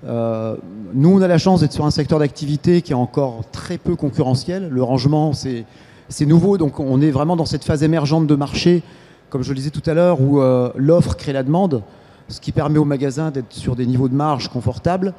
Euh, 0.06 0.56
nous, 0.94 1.10
on 1.18 1.22
a 1.22 1.28
la 1.28 1.38
chance 1.38 1.62
d'être 1.62 1.74
sur 1.74 1.86
un 1.86 1.92
secteur 1.92 2.20
d'activité 2.20 2.82
qui 2.82 2.94
est 2.94 2.96
encore 2.96 3.44
très 3.52 3.78
peu 3.78 3.96
concurrentiel. 3.96 4.70
Le 4.70 4.84
rangement, 4.84 5.34
c'est 5.34 6.26
nouveau, 6.26 6.58
donc 6.58 6.80
on 6.80 7.02
est 7.02 7.12
vraiment 7.12 7.36
dans 7.36 7.46
cette 7.46 7.64
phase 7.64 7.84
émergente 7.84 8.26
de 8.26 8.36
marché, 8.36 8.84
comme 9.30 9.44
je 9.44 9.50
le 9.50 9.56
disais 9.56 9.70
tout 9.70 9.88
à 9.88 9.94
l'heure, 9.94 10.20
où 10.20 10.42
l'offre 10.76 11.16
crée 11.16 11.34
la 11.34 11.44
demande, 11.44 11.84
ce 12.30 12.42
qui 12.42 12.52
permet 12.52 12.80
aux 12.80 12.86
magasins 12.86 13.30
d'être 13.30 13.54
sur 13.54 13.76
des 13.76 13.86
niveaux 13.86 14.10
de 14.10 14.16
marge 14.16 14.48
confortables. 14.48 15.14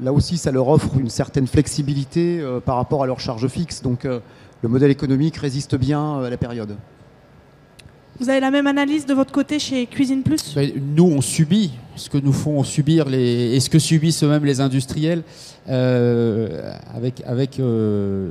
Là 0.00 0.14
aussi, 0.14 0.38
ça 0.38 0.50
leur 0.50 0.66
offre 0.68 0.88
une 0.98 1.10
certaine 1.10 1.46
flexibilité 1.46 2.42
par 2.64 2.76
rapport 2.76 3.02
à 3.02 3.06
leurs 3.06 3.20
charges 3.20 3.48
fixes, 3.48 3.82
donc 3.82 4.04
le 4.04 4.68
modèle 4.68 4.90
économique 4.90 5.36
résiste 5.36 5.74
bien 5.74 6.20
à 6.20 6.30
la 6.30 6.38
période. 6.38 6.76
Vous 8.20 8.28
avez 8.28 8.40
la 8.40 8.50
même 8.50 8.66
analyse 8.66 9.06
de 9.06 9.14
votre 9.14 9.32
côté 9.32 9.58
chez 9.58 9.86
Cuisine 9.86 10.22
Plus? 10.22 10.54
Ben, 10.54 10.70
nous, 10.94 11.04
on 11.04 11.20
subit 11.20 11.72
ce 11.96 12.08
que 12.08 12.18
nous 12.18 12.32
font 12.32 12.62
subir 12.62 13.08
les, 13.08 13.54
et 13.54 13.60
ce 13.60 13.70
que 13.70 13.78
subissent 13.78 14.22
eux-mêmes 14.22 14.44
les 14.44 14.60
industriels 14.60 15.22
euh, 15.68 16.72
avec, 16.94 17.22
avec 17.26 17.58
euh, 17.58 18.30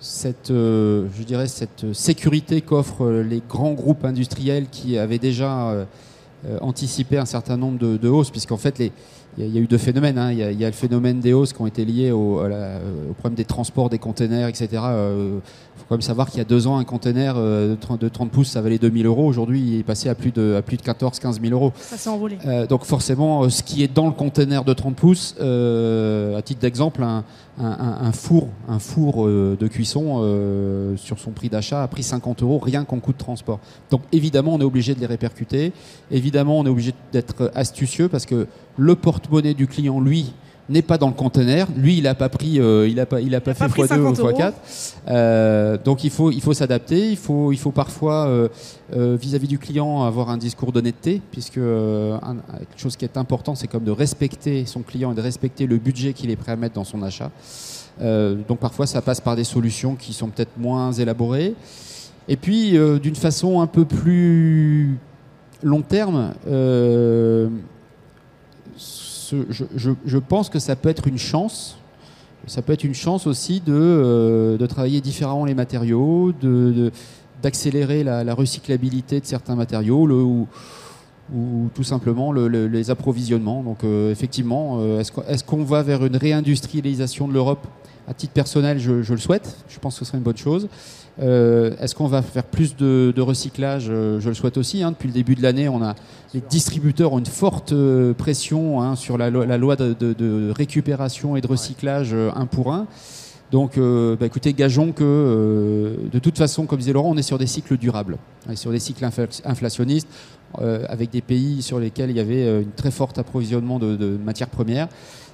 cette, 0.00 0.50
euh, 0.50 1.06
je 1.18 1.24
dirais, 1.24 1.48
cette 1.48 1.92
sécurité 1.92 2.60
qu'offrent 2.60 3.10
les 3.10 3.42
grands 3.48 3.72
groupes 3.72 4.04
industriels 4.04 4.66
qui 4.70 4.98
avaient 4.98 5.18
déjà 5.18 5.86
anticipé 6.60 7.18
un 7.18 7.24
certain 7.24 7.56
nombre 7.56 7.78
de, 7.78 7.96
de 7.96 8.08
hausses, 8.08 8.30
puisqu'en 8.30 8.56
fait, 8.56 8.78
les, 8.78 8.92
il 9.38 9.42
y, 9.42 9.46
a- 9.46 9.48
il 9.48 9.54
y 9.54 9.58
a 9.58 9.60
eu 9.62 9.66
deux 9.66 9.78
phénomènes. 9.78 10.18
hein. 10.18 10.30
Il 10.32 10.38
y, 10.38 10.42
a- 10.42 10.50
il 10.50 10.58
y 10.60 10.64
a 10.64 10.68
le 10.68 10.72
phénomène 10.74 11.20
des 11.20 11.32
hausses 11.32 11.52
qui 11.52 11.60
ont 11.62 11.66
été 11.66 11.84
liés 11.84 12.10
au, 12.10 12.40
à 12.40 12.48
la- 12.48 12.78
au 13.10 13.14
problème 13.14 13.34
des 13.36 13.44
transports, 13.44 13.88
des 13.88 13.98
containers, 13.98 14.48
etc. 14.48 14.68
Il 14.72 15.40
faut 15.78 15.84
quand 15.88 15.94
même 15.94 16.02
savoir 16.02 16.28
qu'il 16.28 16.38
y 16.38 16.40
a 16.42 16.44
deux 16.44 16.66
ans, 16.66 16.76
un 16.78 16.84
container 16.84 17.34
euh, 17.36 17.70
de 17.70 17.74
30, 17.76 18.00
de 18.00 18.08
30 18.08 18.30
pouces, 18.30 18.48
ça 18.50 18.60
valait 18.60 18.78
2000 18.78 19.06
euros. 19.06 19.26
Aujourd'hui, 19.26 19.60
il 19.62 19.78
est 19.80 19.82
passé 19.82 20.08
à 20.08 20.14
plus 20.14 20.32
de, 20.32 20.54
à 20.58 20.62
plus 20.62 20.76
de 20.76 20.82
14-15 20.82 21.40
000 21.40 21.52
euros. 21.54 21.72
Ça 21.78 21.96
s'est 21.96 22.10
envolé. 22.10 22.36
Euh, 22.46 22.66
donc 22.66 22.84
forcément, 22.84 23.44
euh, 23.44 23.48
ce 23.48 23.62
qui 23.62 23.82
est 23.82 23.92
dans 23.92 24.06
le 24.06 24.12
conteneur 24.12 24.64
de 24.64 24.72
30 24.74 24.96
pouces, 24.96 25.34
euh, 25.40 26.36
à 26.36 26.42
titre 26.42 26.60
d'exemple, 26.60 27.02
un, 27.02 27.24
un- 27.58 27.64
un- 27.66 27.98
un 28.06 28.12
four, 28.12 28.48
un 28.68 28.78
four 28.78 29.26
euh, 29.26 29.56
de 29.58 29.66
cuisson 29.68 30.20
euh, 30.22 30.96
sur 30.96 31.18
son 31.18 31.30
prix 31.30 31.48
d'achat 31.48 31.82
a 31.82 31.88
pris 31.88 32.02
50 32.02 32.42
euros 32.42 32.58
rien 32.58 32.84
qu'en 32.84 32.98
coût 32.98 33.12
de 33.12 33.18
transport. 33.18 33.60
Donc 33.90 34.02
évidemment, 34.12 34.54
on 34.54 34.60
est 34.60 34.64
obligé 34.64 34.94
de 34.94 35.00
les 35.00 35.06
répercuter. 35.06 35.72
Évidemment, 36.10 36.58
on 36.58 36.66
est 36.66 36.70
obligé 36.70 36.92
d'être 37.12 37.50
astucieux 37.54 38.08
parce 38.08 38.26
que 38.26 38.46
le 38.78 38.94
porte-monnaie 39.22 39.54
du 39.54 39.66
client, 39.66 40.00
lui, 40.00 40.32
n'est 40.68 40.82
pas 40.82 40.96
dans 40.98 41.08
le 41.08 41.12
conteneur. 41.14 41.68
Lui, 41.76 41.98
il 41.98 42.04
n'a 42.04 42.14
pas 42.14 42.28
pris, 42.28 42.60
euh, 42.60 42.88
il 42.88 42.98
a 43.00 43.06
pas, 43.06 43.20
il 43.20 43.34
a 43.34 43.40
pas 43.40 43.52
fait 43.54 43.68
pris 43.68 43.82
x2 43.82 43.98
ou 44.00 44.14
50 44.14 44.18
euros. 44.20 44.30
x4. 44.30 44.52
Euh, 45.08 45.76
donc 45.84 46.04
il 46.04 46.10
faut, 46.10 46.30
il 46.30 46.40
faut 46.40 46.54
s'adapter. 46.54 47.10
Il 47.10 47.16
faut, 47.16 47.52
il 47.52 47.58
faut 47.58 47.72
parfois 47.72 48.26
euh, 48.26 48.48
euh, 48.96 49.16
vis-à-vis 49.20 49.48
du 49.48 49.58
client 49.58 50.04
avoir 50.04 50.30
un 50.30 50.36
discours 50.36 50.72
d'honnêteté, 50.72 51.20
puisque 51.30 51.58
un- 51.58 52.36
quelque 52.58 52.78
chose 52.78 52.96
qui 52.96 53.04
est 53.04 53.16
important, 53.16 53.54
c'est 53.54 53.66
comme 53.66 53.84
de 53.84 53.90
respecter 53.90 54.64
son 54.66 54.80
client 54.82 55.12
et 55.12 55.14
de 55.14 55.20
respecter 55.20 55.66
le 55.66 55.76
budget 55.78 56.12
qu'il 56.12 56.30
est 56.30 56.36
prêt 56.36 56.52
à 56.52 56.56
mettre 56.56 56.74
dans 56.74 56.84
son 56.84 57.02
achat. 57.02 57.30
Donc 58.00 58.58
parfois, 58.58 58.86
ça 58.86 59.02
passe 59.02 59.20
par 59.20 59.36
des 59.36 59.44
solutions 59.44 59.94
qui 59.94 60.12
sont 60.12 60.28
peut-être 60.28 60.56
moins 60.58 60.92
élaborées. 60.92 61.54
Et 62.28 62.36
puis, 62.36 62.76
d'une 63.02 63.14
façon 63.16 63.60
un 63.60 63.66
peu 63.66 63.84
plus 63.84 64.96
long 65.62 65.82
terme, 65.82 66.32
je, 69.50 70.18
pense 70.18 70.48
que 70.48 70.58
ça 70.58 70.76
peut 70.76 70.88
être 70.88 71.06
une 71.06 71.18
chance. 71.18 71.76
Ça 72.46 72.62
peut 72.62 72.72
être 72.72 72.84
une 72.84 72.94
chance 72.94 73.26
aussi 73.26 73.60
de, 73.60 73.72
euh, 73.72 74.58
de 74.58 74.66
travailler 74.66 75.00
différemment 75.00 75.44
les 75.44 75.54
matériaux, 75.54 76.32
de- 76.40 76.72
de- 76.72 76.92
d'accélérer 77.42 78.02
la, 78.04 78.24
la 78.24 78.34
recyclabilité 78.34 79.20
de 79.20 79.26
certains 79.26 79.54
matériaux 79.54 80.08
ou, 80.08 80.46
ou 81.34 81.68
tout 81.74 81.84
simplement 81.84 82.32
le- 82.32 82.48
le- 82.48 82.66
les 82.66 82.90
approvisionnements. 82.90 83.62
Donc 83.62 83.84
euh, 83.84 84.10
effectivement, 84.10 84.78
euh, 84.80 85.00
est-ce 85.00 85.44
qu'on 85.44 85.62
va 85.64 85.82
vers 85.82 86.04
une 86.04 86.16
réindustrialisation 86.16 87.28
de 87.28 87.32
l'Europe? 87.32 87.66
À 88.08 88.14
titre 88.14 88.32
personnel, 88.32 88.80
je 88.80 89.12
le 89.12 89.18
souhaite. 89.20 89.56
Je 89.68 89.78
pense 89.78 89.94
que 89.94 90.00
ce 90.00 90.04
serait 90.06 90.18
une 90.18 90.24
bonne 90.24 90.36
chose. 90.36 90.66
Euh, 91.20 91.74
Est-ce 91.78 91.94
qu'on 91.94 92.06
va 92.06 92.22
faire 92.22 92.44
plus 92.44 92.74
de, 92.76 93.12
de 93.14 93.20
recyclage 93.20 93.86
Euh, 93.90 94.18
Je 94.20 94.28
le 94.28 94.34
souhaite 94.34 94.56
aussi. 94.56 94.82
hein. 94.82 94.92
Depuis 94.92 95.08
le 95.08 95.14
début 95.14 95.34
de 95.34 95.42
l'année, 95.42 95.68
on 95.68 95.82
a 95.82 95.94
les 96.34 96.40
distributeurs 96.40 97.12
ont 97.12 97.18
une 97.18 97.26
forte 97.26 97.72
euh, 97.72 98.14
pression 98.14 98.80
hein, 98.80 98.96
sur 98.96 99.18
la, 99.18 99.28
lo- 99.28 99.44
la 99.44 99.58
loi 99.58 99.76
de, 99.76 99.92
de- 99.98 100.14
de 100.14 100.50
récupération 100.56 101.36
et 101.36 101.42
de 101.42 101.46
recyclage 101.46 102.14
un 102.34 102.46
pour 102.46 102.72
un. 102.72 102.86
Donc, 103.50 103.76
euh, 103.76 104.16
bah, 104.18 104.24
écoutez, 104.24 104.54
gageons 104.54 104.92
que 104.92 105.04
euh, 105.04 105.96
de 106.10 106.18
toute 106.18 106.38
façon, 106.38 106.64
comme 106.64 106.78
disait 106.78 106.94
Laurent, 106.94 107.10
on 107.10 107.18
est 107.18 107.22
sur 107.22 107.36
des 107.36 107.46
cycles 107.46 107.76
durables, 107.76 108.16
On 108.48 108.52
est 108.52 108.56
sur 108.56 108.70
des 108.70 108.78
cycles 108.78 109.04
infla- 109.04 109.42
inflationnistes, 109.44 110.08
avec 110.88 111.10
des 111.10 111.20
pays 111.20 111.60
sur 111.60 111.78
lesquels 111.78 112.08
il 112.10 112.16
y 112.16 112.20
avait 112.20 112.62
une 112.62 112.70
très 112.72 112.90
forte 112.90 113.18
approvisionnement 113.18 113.78
de, 113.78 113.94
matières 114.24 114.48
premières. 114.48 114.88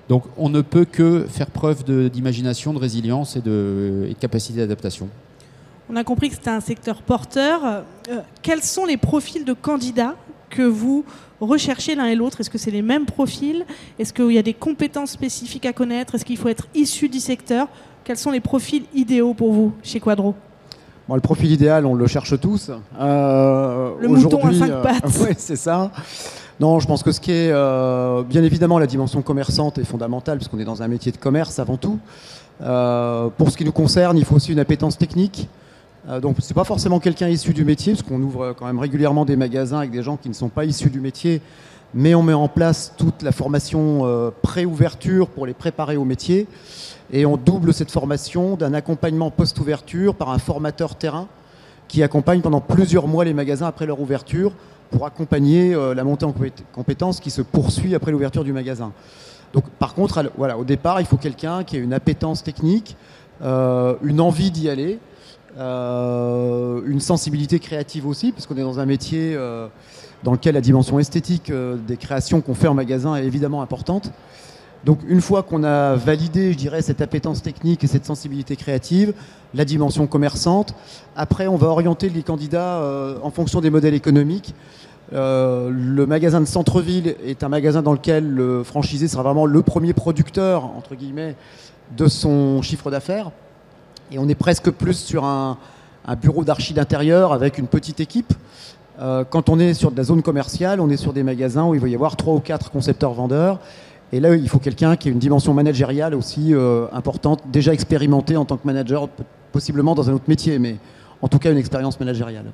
Donc, 0.08 0.24
on 0.36 0.48
ne 0.48 0.62
peut 0.62 0.84
que 0.84 1.26
faire 1.28 1.46
preuve 1.50 1.84
de- 1.84 2.08
d'imagination, 2.08 2.72
de, 2.72 2.78
résilience 2.78 3.36
et 3.36 3.40
de, 3.40 4.06
et 4.08 4.14
de 4.14 4.18
capacité 4.18 4.58
d'adaptation. 4.58 5.08
On 5.90 5.96
a 5.96 6.04
compris 6.04 6.28
que 6.28 6.34
c'était 6.34 6.50
un 6.50 6.60
secteur 6.60 7.02
porteur. 7.02 7.60
Euh, 7.64 8.20
quels 8.42 8.62
sont 8.62 8.84
les 8.84 8.96
profils 8.96 9.44
de 9.44 9.52
candidats 9.54 10.16
que 10.50 10.62
vous 10.62 11.04
recherchez 11.40 11.94
l'un 11.94 12.06
et 12.06 12.14
l'autre? 12.14 12.40
Est-ce 12.40 12.50
que 12.50 12.58
c'est 12.58 12.70
les 12.70 12.82
mêmes 12.82 13.06
profils? 13.06 13.64
Est-ce 13.98 14.12
qu'il 14.12 14.32
y 14.32 14.38
a 14.38 14.42
des 14.42 14.54
compétences 14.54 15.10
spécifiques 15.12 15.66
à 15.66 15.72
connaître? 15.72 16.14
Est-ce 16.14 16.24
qu'il 16.24 16.36
faut 16.36 16.48
être 16.48 16.66
issu 16.74 17.08
du 17.08 17.20
secteur? 17.20 17.68
Quels 18.04 18.18
sont 18.18 18.30
les 18.30 18.40
profils 18.40 18.84
idéaux 18.94 19.34
pour 19.34 19.52
vous 19.52 19.72
chez 19.82 20.00
Quadro? 20.00 20.34
Bon, 21.08 21.14
le 21.14 21.22
profil 21.22 21.50
idéal, 21.50 21.86
on 21.86 21.94
le 21.94 22.06
cherche 22.06 22.38
tous. 22.38 22.70
Euh, 23.00 23.92
Le 23.98 24.08
mouton 24.08 24.44
à 24.44 24.52
cinq 24.52 24.70
euh, 24.70 24.82
pattes. 24.82 25.04
ouais, 25.22 25.34
c'est 25.38 25.56
ça. 25.56 25.90
Non, 26.60 26.80
je 26.80 26.86
pense 26.86 27.02
que 27.02 27.12
ce 27.12 27.20
qui 27.20 27.32
est, 27.32 27.50
euh, 27.50 28.22
bien 28.24 28.42
évidemment, 28.42 28.78
la 28.78 28.86
dimension 28.86 29.22
commerçante 29.22 29.78
est 29.78 29.84
fondamentale, 29.84 30.36
parce 30.36 30.48
qu'on 30.48 30.58
est 30.58 30.66
dans 30.66 30.82
un 30.82 30.88
métier 30.88 31.10
de 31.10 31.16
commerce 31.16 31.58
avant 31.58 31.78
tout. 31.78 31.98
Pour 32.58 33.50
ce 33.50 33.56
qui 33.56 33.64
nous 33.64 33.72
concerne, 33.72 34.18
il 34.18 34.26
faut 34.26 34.36
aussi 34.36 34.52
une 34.52 34.58
appétence 34.58 34.98
technique. 34.98 35.48
Euh, 36.08 36.20
donc, 36.20 36.36
c'est 36.40 36.54
pas 36.54 36.64
forcément 36.64 37.00
quelqu'un 37.00 37.28
issu 37.28 37.52
du 37.52 37.64
métier, 37.64 37.92
parce 37.92 38.02
qu'on 38.02 38.22
ouvre 38.22 38.54
quand 38.58 38.66
même 38.66 38.78
régulièrement 38.78 39.24
des 39.24 39.36
magasins 39.36 39.78
avec 39.78 39.90
des 39.90 40.02
gens 40.02 40.16
qui 40.16 40.28
ne 40.28 40.34
sont 40.34 40.48
pas 40.48 40.64
issus 40.64 40.90
du 40.90 41.00
métier, 41.00 41.42
mais 41.94 42.14
on 42.14 42.22
met 42.22 42.32
en 42.32 42.48
place 42.48 42.94
toute 42.96 43.22
la 43.22 43.32
formation 43.32 44.06
euh, 44.06 44.30
pré-ouverture 44.42 45.28
pour 45.28 45.46
les 45.46 45.54
préparer 45.54 45.96
au 45.96 46.04
métier. 46.04 46.46
Et 47.12 47.26
on 47.26 47.36
double 47.36 47.74
cette 47.74 47.90
formation 47.90 48.56
d'un 48.56 48.74
accompagnement 48.74 49.30
post-ouverture 49.30 50.14
par 50.14 50.30
un 50.30 50.38
formateur 50.38 50.94
terrain 50.94 51.26
qui 51.88 52.02
accompagne 52.02 52.40
pendant 52.40 52.60
plusieurs 52.60 53.06
mois 53.06 53.24
les 53.24 53.32
magasins 53.32 53.66
après 53.66 53.86
leur 53.86 54.00
ouverture 54.00 54.52
pour 54.90 55.06
accompagner 55.06 55.74
euh, 55.74 55.94
la 55.94 56.04
montée 56.04 56.24
en 56.24 56.32
compé- 56.32 56.52
compétences 56.72 57.20
qui 57.20 57.30
se 57.30 57.42
poursuit 57.42 57.94
après 57.94 58.12
l'ouverture 58.12 58.44
du 58.44 58.52
magasin. 58.54 58.92
Donc, 59.52 59.64
par 59.78 59.94
contre, 59.94 60.30
voilà, 60.36 60.58
au 60.58 60.64
départ, 60.64 61.00
il 61.00 61.06
faut 61.06 61.16
quelqu'un 61.16 61.64
qui 61.64 61.76
ait 61.76 61.80
une 61.80 61.94
appétence 61.94 62.42
technique, 62.42 62.96
une 63.40 64.20
envie 64.20 64.50
d'y 64.50 64.68
aller, 64.68 64.98
euh, 65.58 66.82
une 66.86 67.00
sensibilité 67.00 67.58
créative 67.58 68.06
aussi, 68.06 68.30
parce 68.30 68.46
qu'on 68.46 68.56
est 68.56 68.62
dans 68.62 68.78
un 68.78 68.86
métier 68.86 69.34
euh, 69.34 69.66
dans 70.22 70.30
lequel 70.30 70.54
la 70.54 70.60
dimension 70.60 71.00
esthétique 71.00 71.50
euh, 71.50 71.76
des 71.76 71.96
créations 71.96 72.40
qu'on 72.40 72.54
fait 72.54 72.68
en 72.68 72.74
magasin 72.74 73.16
est 73.16 73.24
évidemment 73.24 73.60
importante. 73.60 74.12
Donc 74.84 75.00
une 75.08 75.20
fois 75.20 75.42
qu'on 75.42 75.64
a 75.64 75.96
validé, 75.96 76.52
je 76.52 76.58
dirais, 76.58 76.80
cette 76.80 77.00
appétence 77.00 77.42
technique 77.42 77.82
et 77.82 77.88
cette 77.88 78.04
sensibilité 78.04 78.54
créative, 78.54 79.14
la 79.52 79.64
dimension 79.64 80.06
commerçante, 80.06 80.74
après 81.16 81.48
on 81.48 81.56
va 81.56 81.66
orienter 81.66 82.08
les 82.08 82.22
candidats 82.22 82.80
en 83.20 83.30
fonction 83.32 83.60
des 83.60 83.70
modèles 83.70 83.94
économiques. 83.94 84.54
Le 85.10 86.04
magasin 86.04 86.40
de 86.40 86.46
centre-ville 86.46 87.16
est 87.26 87.42
un 87.42 87.48
magasin 87.48 87.82
dans 87.82 87.92
lequel 87.92 88.30
le 88.30 88.62
franchisé 88.62 89.08
sera 89.08 89.24
vraiment 89.24 89.46
le 89.46 89.62
premier 89.62 89.94
producteur, 89.94 90.64
entre 90.64 90.94
guillemets, 90.94 91.34
de 91.96 92.06
son 92.06 92.62
chiffre 92.62 92.88
d'affaires. 92.92 93.32
Et 94.10 94.18
on 94.18 94.28
est 94.28 94.34
presque 94.34 94.70
plus 94.70 94.94
sur 94.94 95.24
un, 95.24 95.58
un 96.06 96.16
bureau 96.16 96.44
d'archi 96.44 96.72
d'intérieur 96.72 97.32
avec 97.32 97.58
une 97.58 97.66
petite 97.66 98.00
équipe. 98.00 98.32
Euh, 99.00 99.24
quand 99.28 99.48
on 99.48 99.60
est 99.60 99.74
sur 99.74 99.90
de 99.92 99.96
la 99.96 100.02
zone 100.02 100.22
commerciale, 100.22 100.80
on 100.80 100.88
est 100.90 100.96
sur 100.96 101.12
des 101.12 101.22
magasins 101.22 101.66
où 101.66 101.74
il 101.74 101.80
va 101.80 101.88
y 101.88 101.94
avoir 101.94 102.16
trois 102.16 102.34
ou 102.34 102.40
quatre 102.40 102.70
concepteurs 102.70 103.12
vendeurs. 103.12 103.60
Et 104.10 104.20
là, 104.20 104.34
il 104.34 104.48
faut 104.48 104.58
quelqu'un 104.58 104.96
qui 104.96 105.08
ait 105.08 105.12
une 105.12 105.18
dimension 105.18 105.52
managériale 105.52 106.14
aussi 106.14 106.54
euh, 106.54 106.86
importante, 106.92 107.42
déjà 107.52 107.74
expérimenté 107.74 108.36
en 108.36 108.46
tant 108.46 108.56
que 108.56 108.66
manager, 108.66 109.08
possiblement 109.52 109.94
dans 109.94 110.08
un 110.08 110.14
autre 110.14 110.24
métier, 110.28 110.58
mais 110.58 110.76
en 111.20 111.28
tout 111.28 111.38
cas 111.38 111.52
une 111.52 111.58
expérience 111.58 112.00
managériale. 112.00 112.46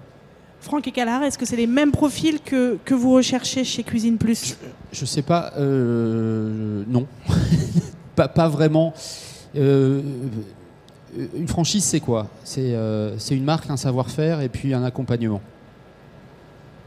Franck 0.60 0.88
et 0.88 0.92
Calard, 0.92 1.22
est-ce 1.22 1.38
que 1.38 1.46
c'est 1.46 1.56
les 1.56 1.66
mêmes 1.66 1.92
profils 1.92 2.40
que, 2.40 2.78
que 2.84 2.94
vous 2.94 3.12
recherchez 3.12 3.64
chez 3.64 3.84
Cuisine 3.84 4.16
Plus? 4.16 4.56
Je 4.92 5.04
sais 5.04 5.22
pas, 5.22 5.52
euh, 5.58 6.82
non, 6.88 7.06
pas, 8.16 8.28
pas 8.28 8.48
vraiment. 8.48 8.94
Euh, 9.56 10.00
une 11.36 11.48
franchise, 11.48 11.84
c'est 11.84 12.00
quoi? 12.00 12.26
C'est 12.44 12.74
euh, 12.74 13.18
c'est 13.18 13.36
une 13.36 13.44
marque, 13.44 13.68
un 13.70 13.76
savoir-faire 13.76 14.40
et 14.40 14.48
puis 14.48 14.74
un 14.74 14.82
accompagnement. 14.84 15.40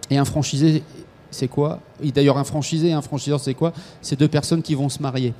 Et 0.09 0.17
un 0.17 0.25
franchisé, 0.25 0.83
c'est 1.31 1.47
quoi? 1.47 1.79
D'ailleurs, 2.03 2.37
un 2.37 2.43
franchisé 2.43 2.89
et 2.89 2.93
un 2.93 3.01
franchiseur, 3.01 3.39
c'est 3.39 3.53
quoi? 3.53 3.73
C'est 4.01 4.17
deux 4.17 4.27
personnes 4.27 4.61
qui 4.61 4.75
vont 4.75 4.89
se 4.89 5.01
marier. 5.01 5.33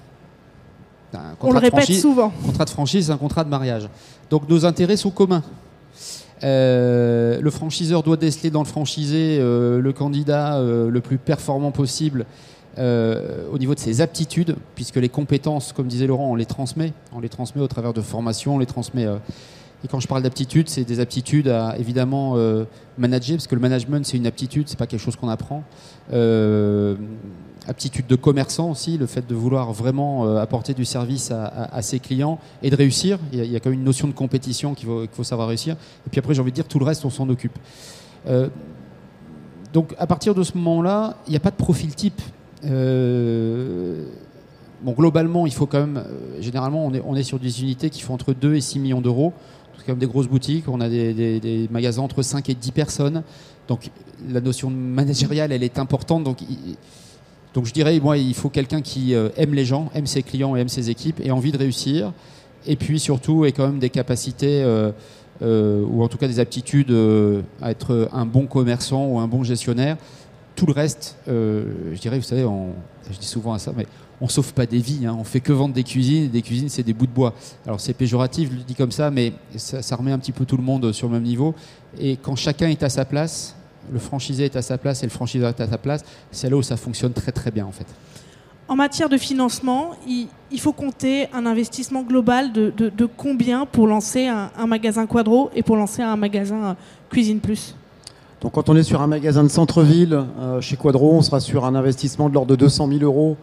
Un 1.13 1.19
On 1.19 1.21
le 1.29 1.35
contrat 1.35 1.59
de 1.59 1.65
répète 1.65 1.79
franchise- 1.79 2.01
souvent. 2.01 2.29
contrat 2.45 2.65
de 2.65 2.69
franchise, 2.69 3.05
c'est 3.07 3.11
un 3.11 3.17
contrat 3.17 3.43
de 3.43 3.49
mariage. 3.49 3.87
Donc 4.29 4.47
nos 4.49 4.65
intérêts 4.65 4.97
sont 4.97 5.09
communs. 5.11 5.43
Euh, 6.43 7.39
le 7.41 7.49
franchiseur 7.49 8.03
doit 8.03 8.17
déceler 8.17 8.51
dans 8.51 8.61
le 8.61 8.67
franchisé 8.67 9.37
euh, 9.39 9.79
le 9.81 9.91
candidat 9.93 10.57
euh, 10.57 10.89
le 10.89 11.01
plus 11.01 11.17
performant 11.17 11.71
possible 11.71 12.25
euh, 12.77 13.47
au 13.51 13.57
niveau 13.57 13.73
de 13.73 13.79
ses 13.79 14.01
aptitudes, 14.01 14.55
puisque 14.75 14.97
les 14.97 15.09
compétences, 15.09 15.73
comme 15.73 15.87
disait 15.87 16.07
Laurent, 16.07 16.31
on 16.31 16.35
les 16.35 16.45
transmet. 16.45 16.93
On 17.13 17.19
les 17.19 17.29
transmet 17.29 17.61
au 17.61 17.67
travers 17.67 17.93
de 17.93 18.01
formations, 18.01 18.55
on 18.55 18.59
les 18.59 18.65
transmet. 18.65 19.05
euh, 19.05 19.17
et 19.83 19.87
quand 19.87 19.99
je 19.99 20.07
parle 20.07 20.23
d'aptitudes, 20.23 20.69
c'est 20.69 20.83
des 20.83 20.99
aptitudes 20.99 21.47
à 21.47 21.77
évidemment 21.77 22.33
euh, 22.35 22.65
manager, 22.97 23.37
parce 23.37 23.47
que 23.47 23.53
le 23.53 23.61
management 23.61 24.03
c'est 24.05 24.17
une 24.17 24.25
aptitude, 24.25 24.67
c'est 24.67 24.77
pas 24.77 24.87
quelque 24.87 25.01
chose 25.01 25.15
qu'on 25.15 25.29
apprend. 25.29 25.63
Aptitude 27.67 28.07
de 28.07 28.15
commerçant 28.15 28.71
aussi, 28.71 28.97
le 28.97 29.05
fait 29.07 29.27
de 29.27 29.35
vouloir 29.35 29.73
vraiment 29.73 30.37
apporter 30.37 30.73
du 30.73 30.85
service 30.85 31.31
à, 31.31 31.81
ses 31.81 31.99
clients 31.99 32.39
et 32.63 32.69
de 32.69 32.75
réussir. 32.75 33.19
Il 33.33 33.45
y, 33.45 33.55
a, 33.55 33.59
quand 33.59 33.69
même 33.69 33.79
une 33.79 33.85
notion 33.85 34.07
de 34.07 34.13
compétition 34.13 34.73
qu'il 34.73 34.87
faut, 34.87 35.03
faut 35.11 35.25
savoir 35.25 35.49
réussir. 35.49 35.75
Et 36.07 36.09
puis 36.09 36.19
après, 36.19 36.33
j'ai 36.33 36.39
envie 36.41 36.51
de 36.51 36.55
dire, 36.55 36.67
tout 36.67 36.79
le 36.79 36.85
reste, 36.85 37.03
on 37.03 37.09
s'en 37.09 37.27
occupe. 37.27 37.59
Donc 39.73 39.93
à 39.99 40.07
partir 40.07 40.33
de 40.33 40.43
ce 40.43 40.57
moment-là, 40.57 41.17
il 41.27 41.31
n'y 41.31 41.37
a 41.37 41.41
pas 41.41 41.51
de 41.51 41.55
profil 41.55 41.93
type. 41.93 42.21
Euh, 42.65 44.03
bon, 44.81 44.93
globalement, 44.93 45.45
il 45.45 45.53
faut 45.53 45.65
quand 45.65 45.79
même, 45.79 45.97
euh, 45.97 46.41
généralement, 46.41 46.85
on 46.85 46.93
est, 46.93 47.01
on 47.05 47.15
est 47.15 47.23
sur 47.23 47.39
des 47.39 47.61
unités 47.61 47.89
qui 47.89 48.01
font 48.01 48.13
entre 48.13 48.33
2 48.33 48.55
et 48.55 48.61
6 48.61 48.79
millions 48.79 49.01
d'euros. 49.01 49.33
C'est 49.77 49.85
quand 49.85 49.91
même 49.93 49.99
des 49.99 50.07
grosses 50.07 50.27
boutiques. 50.27 50.67
On 50.67 50.81
a 50.81 50.89
des, 50.89 51.67
magasins 51.71 52.01
entre 52.01 52.21
5 52.21 52.49
et 52.49 52.55
10 52.55 52.71
personnes. 52.71 53.23
Donc 53.67 53.91
la 54.29 54.41
notion 54.41 54.69
managériale, 54.69 55.51
elle 55.51 55.63
est 55.63 55.77
importante. 55.77 56.23
Donc, 56.23 56.39
donc 57.53 57.65
je 57.65 57.73
dirais, 57.73 57.99
moi, 57.99 58.17
il 58.17 58.33
faut 58.33 58.49
quelqu'un 58.49 58.81
qui 58.81 59.13
euh, 59.13 59.29
aime 59.37 59.53
les 59.53 59.65
gens, 59.65 59.89
aime 59.93 60.07
ses 60.07 60.23
clients 60.23 60.55
et 60.55 60.61
aime 60.61 60.69
ses 60.69 60.89
équipes 60.89 61.19
et 61.23 61.31
envie 61.31 61.51
de 61.51 61.57
réussir. 61.57 62.13
Et 62.65 62.75
puis 62.75 62.99
surtout, 62.99 63.45
ait 63.45 63.51
quand 63.51 63.67
même 63.67 63.79
des 63.79 63.89
capacités, 63.89 64.65
ou 65.41 66.03
en 66.03 66.07
tout 66.09 66.17
cas 66.17 66.27
des 66.27 66.41
aptitudes 66.41 66.91
à 67.61 67.71
être 67.71 68.09
un 68.11 68.25
bon 68.25 68.45
commerçant 68.45 69.05
ou 69.05 69.19
un 69.19 69.27
bon 69.27 69.43
gestionnaire. 69.43 69.95
Tout 70.57 70.65
le 70.65 70.73
reste, 70.73 71.15
euh, 71.29 71.93
je 71.93 72.01
dirais, 72.01 72.17
vous 72.17 72.25
savez, 72.25 72.43
je 73.11 73.17
dis 73.17 73.27
souvent 73.27 73.53
à 73.53 73.59
ça, 73.59 73.71
mais 73.77 73.85
on 74.19 74.27
sauve 74.27 74.53
pas 74.53 74.65
des 74.65 74.79
vies. 74.79 75.05
Hein. 75.05 75.15
On 75.19 75.23
fait 75.23 75.39
que 75.39 75.53
vendre 75.53 75.75
des 75.75 75.83
cuisines. 75.83 76.23
Et 76.23 76.27
des 76.29 76.41
cuisines, 76.41 76.67
c'est 76.67 76.81
des 76.81 76.93
bouts 76.93 77.05
de 77.05 77.11
bois. 77.11 77.35
Alors 77.67 77.79
c'est 77.79 77.93
péjoratif, 77.93 78.49
je 78.51 78.57
le 78.57 78.63
dis 78.63 78.73
comme 78.73 78.91
ça, 78.91 79.11
mais 79.11 79.33
ça, 79.55 79.95
remet 79.95 80.11
un 80.11 80.17
petit 80.17 80.31
peu 80.31 80.45
tout 80.45 80.57
le 80.57 80.63
monde 80.63 80.91
sur 80.93 81.07
le 81.09 81.13
même 81.13 81.23
niveau. 81.23 81.53
Et 81.99 82.17
quand 82.17 82.35
chacun 82.35 82.69
est 82.69 82.81
à 82.81 82.89
sa 82.89 83.05
place, 83.05 83.55
le 83.93 83.99
franchisé 83.99 84.45
est 84.45 84.55
à 84.55 84.63
sa 84.63 84.79
place 84.79 85.03
et 85.03 85.05
le 85.05 85.11
franchiseur 85.11 85.49
est 85.49 85.61
à 85.61 85.67
sa 85.67 85.77
place, 85.77 86.03
c'est 86.31 86.49
là 86.49 86.57
où 86.57 86.63
ça 86.63 86.75
fonctionne 86.75 87.13
très 87.13 87.31
très 87.31 87.51
bien 87.51 87.67
en 87.67 87.71
fait. 87.71 87.85
En 88.67 88.75
matière 88.75 89.09
de 89.09 89.17
financement, 89.17 89.91
il, 90.07 90.59
faut 90.59 90.73
compter 90.73 91.29
un 91.33 91.45
investissement 91.45 92.01
global 92.01 92.51
de 92.51 93.05
combien 93.05 93.67
pour 93.67 93.85
lancer 93.85 94.25
un, 94.25 94.51
un 94.57 94.65
magasin 94.65 95.05
Quadro 95.05 95.51
et 95.55 95.61
pour 95.61 95.77
lancer 95.77 96.01
un 96.01 96.17
magasin 96.17 96.63
euh, 96.63 96.73
Cuisine 97.09 97.39
Plus? 97.39 97.75
Donc 98.41 98.51
quand 98.51 98.69
on 98.69 98.75
est 98.75 98.83
sur 98.83 99.01
un 99.01 99.07
magasin 99.07 99.43
de 99.43 99.47
centre-ville, 99.47 100.23
euh, 100.39 100.61
chez 100.61 100.75
Quadro, 100.75 101.13
on 101.13 101.21
sera 101.21 101.39
sur 101.39 101.65
un 101.65 101.73
investissement 101.73 102.29
de 102.29 102.35
l'ordre 102.35 102.51
de 102.51 102.55
200 102.55 102.87
000 102.87 103.01
euros 103.01 103.35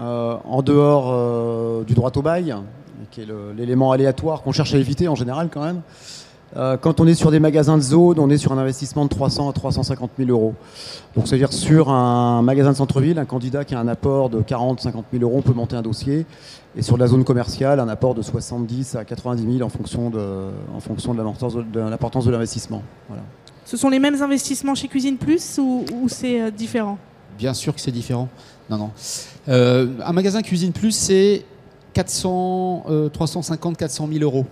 euh, 0.00 0.34
en 0.44 0.62
dehors 0.62 1.10
euh, 1.12 1.84
du 1.84 1.94
droit 1.94 2.10
au 2.16 2.22
bail, 2.22 2.54
qui 3.12 3.20
est 3.20 3.26
l'élément 3.56 3.92
aléatoire 3.92 4.42
qu'on 4.42 4.50
cherche 4.50 4.74
à 4.74 4.78
éviter 4.78 5.06
en 5.06 5.14
général 5.14 5.48
quand 5.52 5.62
même. 5.62 5.82
Quand 6.80 6.98
on 6.98 7.06
est 7.06 7.14
sur 7.14 7.30
des 7.30 7.40
magasins 7.40 7.76
de 7.76 7.82
zone, 7.82 8.18
on 8.18 8.30
est 8.30 8.38
sur 8.38 8.52
un 8.52 8.58
investissement 8.58 9.04
de 9.04 9.10
300 9.10 9.50
à 9.50 9.52
350 9.52 10.12
000 10.18 10.30
euros. 10.30 10.54
Donc 11.14 11.28
c'est-à-dire 11.28 11.52
sur 11.52 11.90
un 11.90 12.40
magasin 12.40 12.72
de 12.72 12.76
centre-ville, 12.76 13.18
un 13.18 13.26
candidat 13.26 13.66
qui 13.66 13.74
a 13.74 13.78
un 13.78 13.86
apport 13.86 14.30
de 14.30 14.40
40 14.40 14.80
50 14.80 15.04
000 15.12 15.22
euros, 15.22 15.36
on 15.36 15.42
peut 15.42 15.52
monter 15.52 15.76
un 15.76 15.82
dossier. 15.82 16.24
Et 16.74 16.80
sur 16.80 16.96
la 16.96 17.06
zone 17.06 17.22
commerciale, 17.22 17.80
un 17.80 17.88
apport 17.88 18.14
de 18.14 18.22
70 18.22 18.96
à 18.96 19.04
90 19.04 19.58
000 19.58 19.64
en 19.64 19.68
fonction 19.68 20.08
de, 20.08 20.48
en 20.74 20.80
fonction 20.80 21.12
de 21.12 21.18
l'importance 21.78 22.24
de 22.24 22.30
l'investissement. 22.30 22.82
Voilà. 23.08 23.22
Ce 23.68 23.76
sont 23.76 23.90
les 23.90 23.98
mêmes 23.98 24.22
investissements 24.22 24.74
chez 24.74 24.88
Cuisine 24.88 25.18
Plus 25.18 25.58
ou, 25.58 25.84
c'est 26.06 26.40
euh, 26.40 26.50
différent? 26.50 26.96
Bien 27.36 27.52
sûr 27.52 27.74
que 27.74 27.82
c'est 27.82 27.92
différent. 27.92 28.30
Non, 28.70 28.78
non. 28.78 28.90
Euh, 29.46 29.88
un 30.02 30.12
magasin 30.14 30.40
Cuisine 30.40 30.72
Plus, 30.72 30.92
c'est 30.92 31.44
400, 31.92 32.86
euh, 32.88 33.08
350, 33.10 33.76
400 33.76 34.08
000 34.10 34.24
euros. 34.24 34.46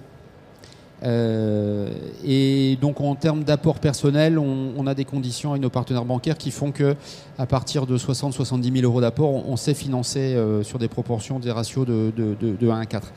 Euh, 1.02 1.88
et 2.26 2.76
donc 2.78 3.00
en 3.00 3.14
termes 3.14 3.42
d'apport 3.42 3.78
personnel, 3.78 4.38
on, 4.38 4.86
a 4.86 4.92
des 4.92 5.06
conditions 5.06 5.52
avec 5.52 5.62
nos 5.62 5.70
partenaires 5.70 6.04
bancaires 6.04 6.36
qui 6.36 6.50
font 6.50 6.70
que 6.70 6.94
à 7.38 7.46
partir 7.46 7.86
de 7.86 7.96
60-70 7.96 8.80
000 8.80 8.84
euros 8.84 9.00
d'apport, 9.00 9.30
on, 9.30 9.56
sait 9.56 9.72
financer 9.72 10.38
sur 10.62 10.78
des 10.78 10.88
proportions, 10.88 11.38
des 11.38 11.50
ratios 11.50 11.86
de 11.86 12.70
1 12.70 12.80
à 12.80 12.84
4. 12.84 13.12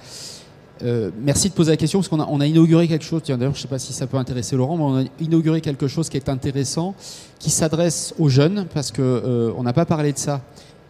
Euh, 0.84 1.12
merci 1.22 1.50
de 1.50 1.54
poser 1.54 1.72
la 1.72 1.78
question 1.78 2.00
parce 2.00 2.08
qu'on 2.08 2.20
a, 2.20 2.28
on 2.30 2.40
a 2.40 2.48
inauguré 2.48 2.88
quelque 2.88 3.04
chose. 3.04 3.22
Tiens, 3.24 3.38
d'ailleurs, 3.38 3.54
je 3.54 3.60
ne 3.60 3.62
sais 3.64 3.68
pas 3.68 3.80
si 3.80 3.94
ça 3.94 4.08
peut 4.08 4.18
intéresser 4.18 4.56
Laurent, 4.56 4.78
mais 4.78 4.84
on 4.84 4.98
a 4.98 5.04
inauguré 5.20 5.62
quelque 5.62 5.88
chose 5.88 6.10
qui 6.10 6.18
est 6.18 6.30
intéressant, 6.30 6.96
qui 7.38 7.50
s'adresse 7.50 8.14
aux 8.18 8.30
jeunes 8.30 8.66
parce 8.74 8.92
que 8.92 9.02
euh, 9.02 9.52
on 9.58 9.64
n'a 9.64 9.74
pas 9.74 9.86
parlé 9.86 10.14
de 10.14 10.18
ça. 10.18 10.42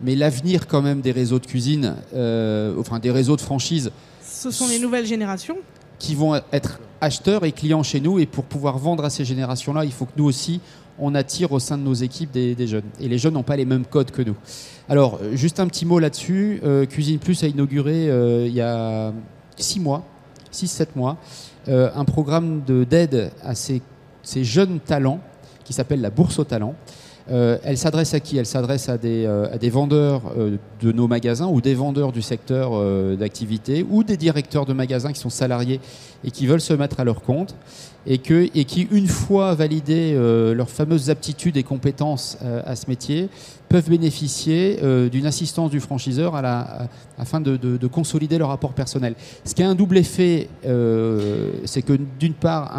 Mais 0.02 0.15
l'avenir 0.15 0.67
quand 0.67 0.82
même 0.82 1.02
des 1.02 1.12
réseaux 1.12 1.39
de 1.39 1.45
cuisine, 1.45 1.95
euh, 2.13 2.75
enfin 2.80 2.99
des 2.99 3.12
réseaux 3.12 3.36
de 3.36 3.41
franchise, 3.41 3.91
Ce 4.23 4.52
sont 4.52 4.67
les 4.67 4.80
nouvelles 4.80 5.06
générations 5.06 5.58
qui 5.97 6.15
vont 6.15 6.39
être 6.54 6.80
acheteurs 7.02 7.43
et 7.43 7.52
clients 7.52 7.84
chez 7.84 7.99
nous. 7.99 8.19
Et 8.19 8.25
pour 8.25 8.45
pouvoir 8.45 8.78
vendre 8.78 9.04
à 9.04 9.10
ces 9.10 9.25
générations-là, 9.25 9.84
il 9.84 9.91
faut 9.91 10.06
que 10.06 10.13
nous 10.15 10.25
aussi, 10.25 10.62
on 10.99 11.15
attire 11.15 11.52
au 11.52 11.60
sein 11.60 11.78
de 11.78 11.84
nos 11.84 11.93
équipes 11.93 12.32
des, 12.32 12.56
des 12.56 12.67
jeunes. 12.67 12.86
Et 13.02 13.10
les 13.10 13.17
jeunes 13.17 13.34
n'ont 13.34 13.43
pas 13.43 13.58
les 13.58 13.65
mêmes 13.65 13.86
codes 13.86 14.12
que 14.12 14.21
nous. 14.21 14.36
Alors, 14.88 15.19
juste 15.34 15.60
un 15.60 15.67
petit 15.67 15.86
mot 15.86 15.99
là-dessus. 15.99 16.62
Cuisine 16.89 17.19
Plus 17.19 17.43
a 17.43 17.47
inauguré 17.47 18.06
il 18.47 18.54
y 18.54 18.62
a 18.62 19.12
six 19.59 19.79
mois, 19.79 20.03
6-7 20.51 20.87
mois, 20.95 21.17
euh, 21.67 21.89
un 21.95 22.05
programme 22.05 22.61
de- 22.65 22.83
d'aide 22.83 23.31
à 23.43 23.55
ces, 23.55 23.81
jeunes 24.43 24.79
talents 24.79 25.19
qui 25.63 25.73
s'appelle 25.73 26.01
la 26.01 26.09
Bourse 26.09 26.39
aux 26.39 26.43
talents. 26.43 26.75
Euh, 27.31 27.59
elle 27.63 27.77
s'adresse 27.77 28.13
à 28.15 28.19
qui? 28.19 28.37
Elle 28.37 28.45
s'adresse 28.47 28.89
à 28.89 28.97
des, 28.97 29.25
euh, 29.25 29.47
vendeurs 29.71 30.23
de 30.81 30.91
nos 30.91 31.07
magasins 31.07 31.47
ou 31.47 31.61
des 31.61 31.75
vendeurs 31.75 32.11
du 32.11 32.21
secteur 32.23 32.71
d'activité 33.17 33.85
ou 33.87 34.03
des 34.03 34.17
directeurs 34.17 34.65
de 34.65 34.73
magasins 34.73 35.11
qui 35.13 35.19
sont 35.19 35.29
salariés 35.29 35.79
et 36.23 36.31
qui 36.31 36.47
veulent 36.47 36.61
se 36.61 36.73
mettre 36.73 36.99
à 36.99 37.03
leur 37.03 37.21
compte 37.21 37.55
et, 38.07 38.17
qui, 38.17 38.88
une 38.91 39.07
fois 39.07 39.53
validé 39.55 40.13
euh, 40.15 40.53
leurs 40.55 40.69
fameuses 40.69 41.09
aptitudes 41.09 41.57
et 41.57 41.63
compétences 41.63 42.38
euh, 42.43 42.62
à 42.65 42.75
ce 42.75 42.88
métier, 42.89 43.29
peuvent 43.67 43.89
bénéficier 43.89 44.79
euh, 44.81 45.09
d'une 45.09 45.25
assistance 45.25 45.69
du 45.69 45.79
franchiseur 45.79 46.33
afin 47.17 47.41
de, 47.41 47.57
de- 47.57 47.77
de 47.77 47.88
consolider 47.88 48.38
leur 48.38 48.49
rapport 48.49 48.73
personnel. 48.73 49.15
Ce 49.45 49.53
qui 49.53 49.62
a 49.63 49.69
un 49.69 49.75
double 49.75 49.97
effet, 49.97 50.49
c'est 51.65 51.81
que 51.81 51.93
d'une 52.19 52.33
part, 52.33 52.75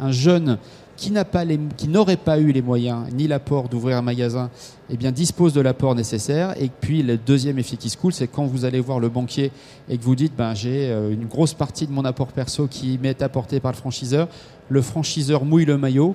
un 0.00 0.10
jeune 0.12 0.58
qui 0.96 1.88
n'aurait 1.88 2.16
pas 2.16 2.38
eu 2.38 2.52
les 2.52 2.62
moyens 2.62 3.06
ni 3.12 3.28
l'apport 3.28 3.68
d'ouvrir 3.68 3.98
un 3.98 4.02
magasin, 4.02 4.50
eh 4.90 4.96
bien 4.96 5.12
dispose 5.12 5.52
de 5.52 5.60
l'apport 5.60 5.94
nécessaire. 5.94 6.54
Et 6.60 6.68
puis 6.68 7.02
le 7.02 7.16
deuxième 7.16 7.58
effet 7.58 7.76
qui 7.76 7.90
se 7.90 7.96
coule, 7.96 8.12
c'est 8.12 8.28
quand 8.28 8.46
vous 8.46 8.64
allez 8.64 8.80
voir 8.80 8.98
le 8.98 9.08
banquier 9.08 9.52
et 9.88 9.98
que 9.98 10.02
vous 10.02 10.16
dites, 10.16 10.34
ben 10.36 10.54
j'ai 10.54 10.90
euh, 10.90 11.12
une 11.12 11.26
grosse 11.26 11.54
partie 11.54 11.86
de 11.86 11.92
mon 11.92 12.04
apport 12.04 12.28
perso 12.28 12.66
qui 12.66 12.98
m'est 13.02 13.22
apporté 13.22 13.60
par 13.60 13.72
le 13.72 13.76
franchiseur, 13.76 14.28
le 14.68 14.82
franchiseur 14.82 15.44
mouille 15.44 15.66
le 15.66 15.78
maillot. 15.78 16.14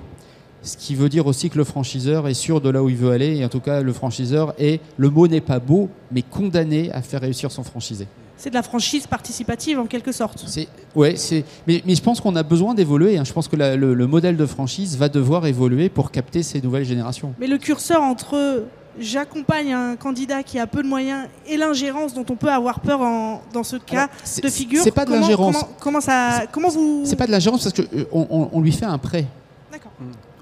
Ce 0.64 0.76
qui 0.76 0.94
veut 0.94 1.08
dire 1.08 1.26
aussi 1.26 1.50
que 1.50 1.58
le 1.58 1.64
franchiseur 1.64 2.28
est 2.28 2.34
sûr 2.34 2.60
de 2.60 2.70
là 2.70 2.82
où 2.82 2.88
il 2.88 2.96
veut 2.96 3.10
aller, 3.10 3.36
et 3.36 3.44
en 3.44 3.48
tout 3.48 3.58
cas 3.58 3.82
le 3.82 3.92
franchiseur 3.92 4.54
est, 4.58 4.80
le 4.96 5.10
mot 5.10 5.26
n'est 5.26 5.40
pas 5.40 5.58
beau, 5.58 5.88
mais 6.12 6.22
condamné 6.22 6.92
à 6.92 7.02
faire 7.02 7.20
réussir 7.20 7.50
son 7.50 7.64
franchisé. 7.64 8.06
C'est 8.42 8.50
de 8.50 8.54
la 8.56 8.64
franchise 8.64 9.06
participative 9.06 9.78
en 9.78 9.86
quelque 9.86 10.10
sorte. 10.10 10.42
C'est 10.48 10.66
ouais, 10.96 11.14
c'est 11.14 11.44
mais, 11.68 11.80
mais 11.86 11.94
je 11.94 12.02
pense 12.02 12.20
qu'on 12.20 12.34
a 12.34 12.42
besoin 12.42 12.74
d'évoluer. 12.74 13.16
hein. 13.16 13.22
Je 13.22 13.32
pense 13.32 13.46
que 13.46 13.54
la- 13.54 13.76
le, 13.76 13.94
le 13.94 14.06
modèle 14.08 14.36
de 14.36 14.46
franchise 14.46 14.96
va 14.98 15.08
devoir 15.08 15.46
évoluer 15.46 15.88
pour 15.88 16.10
capter 16.10 16.42
ces 16.42 16.60
nouvelles 16.60 16.84
générations. 16.84 17.34
Mais 17.38 17.46
le 17.46 17.56
curseur 17.58 18.02
entre 18.02 18.64
j'accompagne 18.98 19.72
un 19.72 19.94
candidat 19.94 20.42
qui 20.42 20.58
a 20.58 20.66
peu 20.66 20.82
de 20.82 20.88
moyens 20.88 21.28
et 21.46 21.56
l'ingérence 21.56 22.14
dont 22.14 22.26
on 22.28 22.34
peut 22.34 22.50
avoir 22.50 22.80
peur 22.80 23.00
en- 23.00 23.42
dans 23.52 23.62
ce 23.62 23.76
cas 23.76 23.96
Alors, 24.02 24.08
c'est- 24.24 24.42
de 24.42 24.48
figure. 24.48 24.82
C'est 24.82 24.90
pas 24.90 25.04
de 25.04 25.12
l'ingérence. 25.12 25.54
Comment, 25.54 25.68
comment 25.78 26.00
ça 26.00 26.42
Comment 26.50 26.68
vous 26.68 27.02
C'est 27.04 27.14
pas 27.14 27.26
de 27.28 27.30
l'ingérence 27.30 27.62
parce 27.62 27.74
que 27.76 27.82
euh, 27.82 28.04
on, 28.10 28.26
on- 28.28 28.48
on 28.54 28.60
lui 28.60 28.72
fait 28.72 28.86
un 28.86 28.98
prêt. 28.98 29.26
D'accord. 29.70 29.92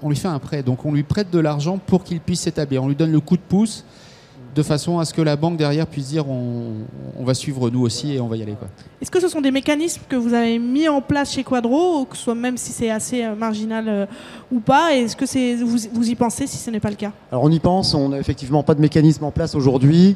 On 0.01 0.09
lui 0.09 0.15
fait 0.17 0.27
un 0.27 0.39
prêt, 0.39 0.63
donc 0.63 0.83
on 0.85 0.91
lui 0.91 1.03
prête 1.03 1.29
de 1.29 1.37
l'argent 1.37 1.77
pour 1.77 2.03
qu'il 2.03 2.19
puisse 2.19 2.41
s'établir. 2.41 2.83
On 2.83 2.87
lui 2.87 2.95
donne 2.95 3.11
le 3.11 3.19
coup 3.19 3.37
de 3.37 3.41
pouce 3.47 3.85
de 4.53 4.63
façon 4.63 4.99
à 4.99 5.05
ce 5.05 5.13
que 5.13 5.21
la 5.21 5.35
banque 5.35 5.57
derrière 5.57 5.87
puisse 5.87 6.09
dire 6.09 6.29
on, 6.29 6.73
on 7.17 7.23
va 7.23 7.33
suivre 7.33 7.69
nous 7.69 7.81
aussi 7.81 8.13
et 8.13 8.19
on 8.19 8.27
va 8.27 8.37
y 8.37 8.41
aller. 8.41 8.55
Est-ce 9.01 9.11
que 9.11 9.19
ce 9.19 9.27
sont 9.27 9.41
des 9.41 9.51
mécanismes 9.51 10.01
que 10.09 10.15
vous 10.15 10.33
avez 10.33 10.59
mis 10.59 10.87
en 10.87 11.01
place 11.01 11.33
chez 11.33 11.43
Quadro, 11.43 12.01
ou 12.01 12.05
que 12.05 12.17
ce 12.17 12.23
soit 12.23 12.35
même 12.35 12.57
si 12.57 12.71
c'est 12.71 12.89
assez 12.89 13.23
euh, 13.23 13.35
marginal 13.35 13.85
euh, 13.87 14.05
ou 14.51 14.59
pas 14.59 14.93
Est-ce 14.93 15.15
que 15.15 15.25
c'est 15.25 15.55
vous, 15.55 15.77
vous 15.93 16.09
y 16.09 16.15
pensez 16.15 16.47
si 16.47 16.57
ce 16.57 16.69
n'est 16.69 16.79
pas 16.79 16.89
le 16.89 16.95
cas? 16.95 17.11
Alors 17.31 17.43
on 17.43 17.49
y 17.49 17.59
pense, 17.59 17.93
on 17.93 18.09
n'a 18.09 18.19
effectivement 18.19 18.63
pas 18.63 18.75
de 18.75 18.81
mécanisme 18.81 19.23
en 19.23 19.31
place 19.31 19.55
aujourd'hui. 19.55 20.15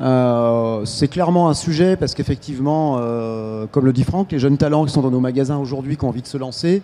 Euh, 0.00 0.84
c'est 0.84 1.08
clairement 1.08 1.48
un 1.48 1.54
sujet 1.54 1.96
parce 1.96 2.14
qu'effectivement, 2.14 2.96
euh, 2.98 3.66
comme 3.70 3.84
le 3.84 3.92
dit 3.92 4.04
Franck, 4.04 4.32
les 4.32 4.38
jeunes 4.38 4.56
talents 4.56 4.84
qui 4.84 4.92
sont 4.92 5.02
dans 5.02 5.10
nos 5.10 5.20
magasins 5.20 5.58
aujourd'hui, 5.58 5.96
qui 5.96 6.04
ont 6.04 6.08
envie 6.08 6.22
de 6.22 6.26
se 6.26 6.38
lancer, 6.38 6.82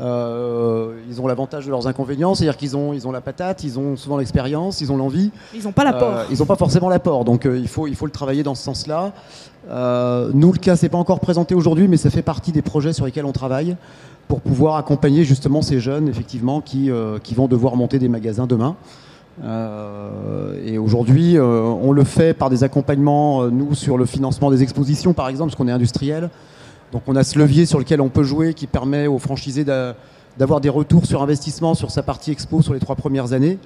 Euh, 0.00 0.92
ils 1.08 1.20
ont 1.20 1.26
l'avantage 1.26 1.66
de 1.66 1.70
leurs 1.70 1.88
inconvénients, 1.88 2.34
c'est-à-dire 2.34 2.56
qu'ils 2.56 2.76
ont, 2.76 2.92
ils 2.92 3.08
ont 3.08 3.12
la 3.12 3.20
patate, 3.20 3.64
ils 3.64 3.78
ont 3.78 3.96
souvent 3.96 4.16
l'expérience, 4.16 4.80
ils 4.80 4.92
ont 4.92 4.96
l'envie. 4.96 5.32
Ils 5.54 5.64
n'ont 5.64 5.72
pas 5.72 5.84
l'apport. 5.84 6.18
Euh, 6.18 6.24
ils 6.30 6.38
n'ont 6.38 6.46
pas 6.46 6.56
forcément 6.56 6.88
l'apport, 6.88 7.24
donc 7.24 7.46
euh, 7.46 7.58
il, 7.58 7.66
faut, 7.66 7.88
il 7.88 7.96
faut 7.96 8.06
le 8.06 8.12
travailler 8.12 8.44
dans 8.44 8.54
ce 8.54 8.62
sens-là. 8.62 9.12
Euh, 9.68 10.30
nous, 10.34 10.52
le 10.52 10.58
cas 10.58 10.76
c'est 10.76 10.88
pas 10.88 10.98
encore 10.98 11.18
présenté 11.18 11.54
aujourd'hui, 11.54 11.88
mais 11.88 11.96
ça 11.96 12.10
fait 12.10 12.22
partie 12.22 12.52
des 12.52 12.62
projets 12.62 12.92
sur 12.92 13.06
lesquels 13.06 13.24
on 13.24 13.32
travaille 13.32 13.76
pour 14.28 14.40
pouvoir 14.40 14.76
accompagner 14.76 15.24
justement 15.24 15.62
ces 15.62 15.80
jeunes, 15.80 16.06
effectivement, 16.06 16.60
qui, 16.60 16.90
qui 17.22 17.34
vont 17.34 17.48
devoir 17.48 17.76
monter 17.76 17.98
des 17.98 18.10
magasins 18.10 18.46
demain. 18.46 18.76
Et 20.66 20.76
aujourd'hui, 20.76 21.40
on 21.40 21.92
le 21.92 22.04
fait 22.04 22.34
par 22.34 22.50
des 22.50 22.62
accompagnements, 22.62 23.46
nous, 23.46 23.74
sur 23.74 23.96
le 23.96 24.04
financement 24.04 24.50
des 24.50 24.62
expositions, 24.62 25.14
par 25.14 25.30
exemple, 25.30 25.48
parce 25.48 25.56
qu'on 25.56 25.68
est 25.68 25.72
industriel. 25.72 26.28
Donc 26.92 27.02
on 27.06 27.16
a 27.16 27.22
ce 27.24 27.38
levier 27.38 27.66
sur 27.66 27.78
lequel 27.78 28.00
on 28.00 28.08
peut 28.08 28.22
jouer 28.22 28.54
qui 28.54 28.66
permet 28.66 29.06
aux 29.06 29.18
franchisés 29.18 29.64
d'a- 29.64 29.94
d'avoir 30.38 30.60
des 30.60 30.68
retours 30.68 31.04
sur 31.06 31.22
investissement 31.22 31.74
sur 31.74 31.90
sa 31.90 32.02
partie 32.02 32.30
expo 32.30 32.62
sur 32.62 32.72
les 32.74 32.80
trois 32.80 32.96
premières 32.96 33.32
années. 33.32 33.58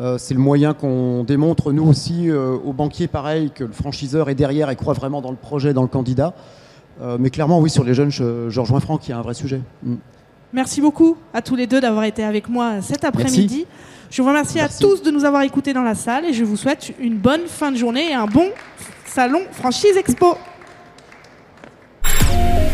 Euh, 0.00 0.16
c'est 0.18 0.34
le 0.34 0.40
moyen 0.40 0.74
qu'on 0.74 1.22
démontre, 1.24 1.70
nous 1.72 1.86
aussi, 1.86 2.28
euh, 2.28 2.56
aux 2.64 2.72
banquiers, 2.72 3.06
pareil, 3.06 3.50
que 3.54 3.62
le 3.64 3.72
franchiseur 3.72 4.28
est 4.28 4.34
derrière 4.34 4.68
et 4.70 4.76
croit 4.76 4.94
vraiment 4.94 5.20
dans 5.20 5.30
le 5.30 5.36
projet, 5.36 5.72
dans 5.72 5.82
le 5.82 5.88
candidat. 5.88 6.34
Euh, 7.00 7.16
mais 7.20 7.30
clairement, 7.30 7.60
oui, 7.60 7.70
sur 7.70 7.84
les 7.84 7.94
jeunes, 7.94 8.10
je, 8.10 8.48
je 8.50 8.60
rejoins 8.60 8.80
Franck, 8.80 9.06
il 9.06 9.10
y 9.10 9.14
a 9.14 9.18
un 9.18 9.22
vrai 9.22 9.34
sujet. 9.34 9.60
Mm. 9.84 9.94
Merci 10.52 10.80
beaucoup 10.80 11.16
à 11.32 11.42
tous 11.42 11.54
les 11.56 11.66
deux 11.66 11.80
d'avoir 11.80 12.04
été 12.04 12.22
avec 12.24 12.48
moi 12.48 12.80
cet 12.80 13.04
après-midi. 13.04 13.66
Je 14.10 14.22
vous 14.22 14.28
remercie 14.28 14.56
Merci. 14.56 14.84
à 14.84 14.88
tous 14.88 15.02
de 15.02 15.10
nous 15.10 15.24
avoir 15.24 15.42
écoutés 15.42 15.72
dans 15.72 15.82
la 15.82 15.96
salle 15.96 16.24
et 16.24 16.32
je 16.32 16.44
vous 16.44 16.56
souhaite 16.56 16.92
une 17.00 17.16
bonne 17.16 17.46
fin 17.46 17.72
de 17.72 17.76
journée 17.76 18.10
et 18.10 18.14
un 18.14 18.26
bon 18.26 18.46
salon 19.06 19.40
Franchise 19.50 19.96
Expo. 19.96 20.36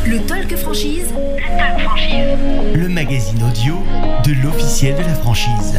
Le 0.06 0.18
Talk 0.26 0.56
Franchise. 0.56 1.12
Le 1.14 1.56
Talk 1.56 1.80
Franchise. 1.80 2.74
Le 2.74 2.88
magazine 2.88 3.42
audio 3.42 3.74
de 4.24 4.32
l'officiel 4.42 4.94
de 4.96 5.02
la 5.02 5.14
franchise. 5.14 5.78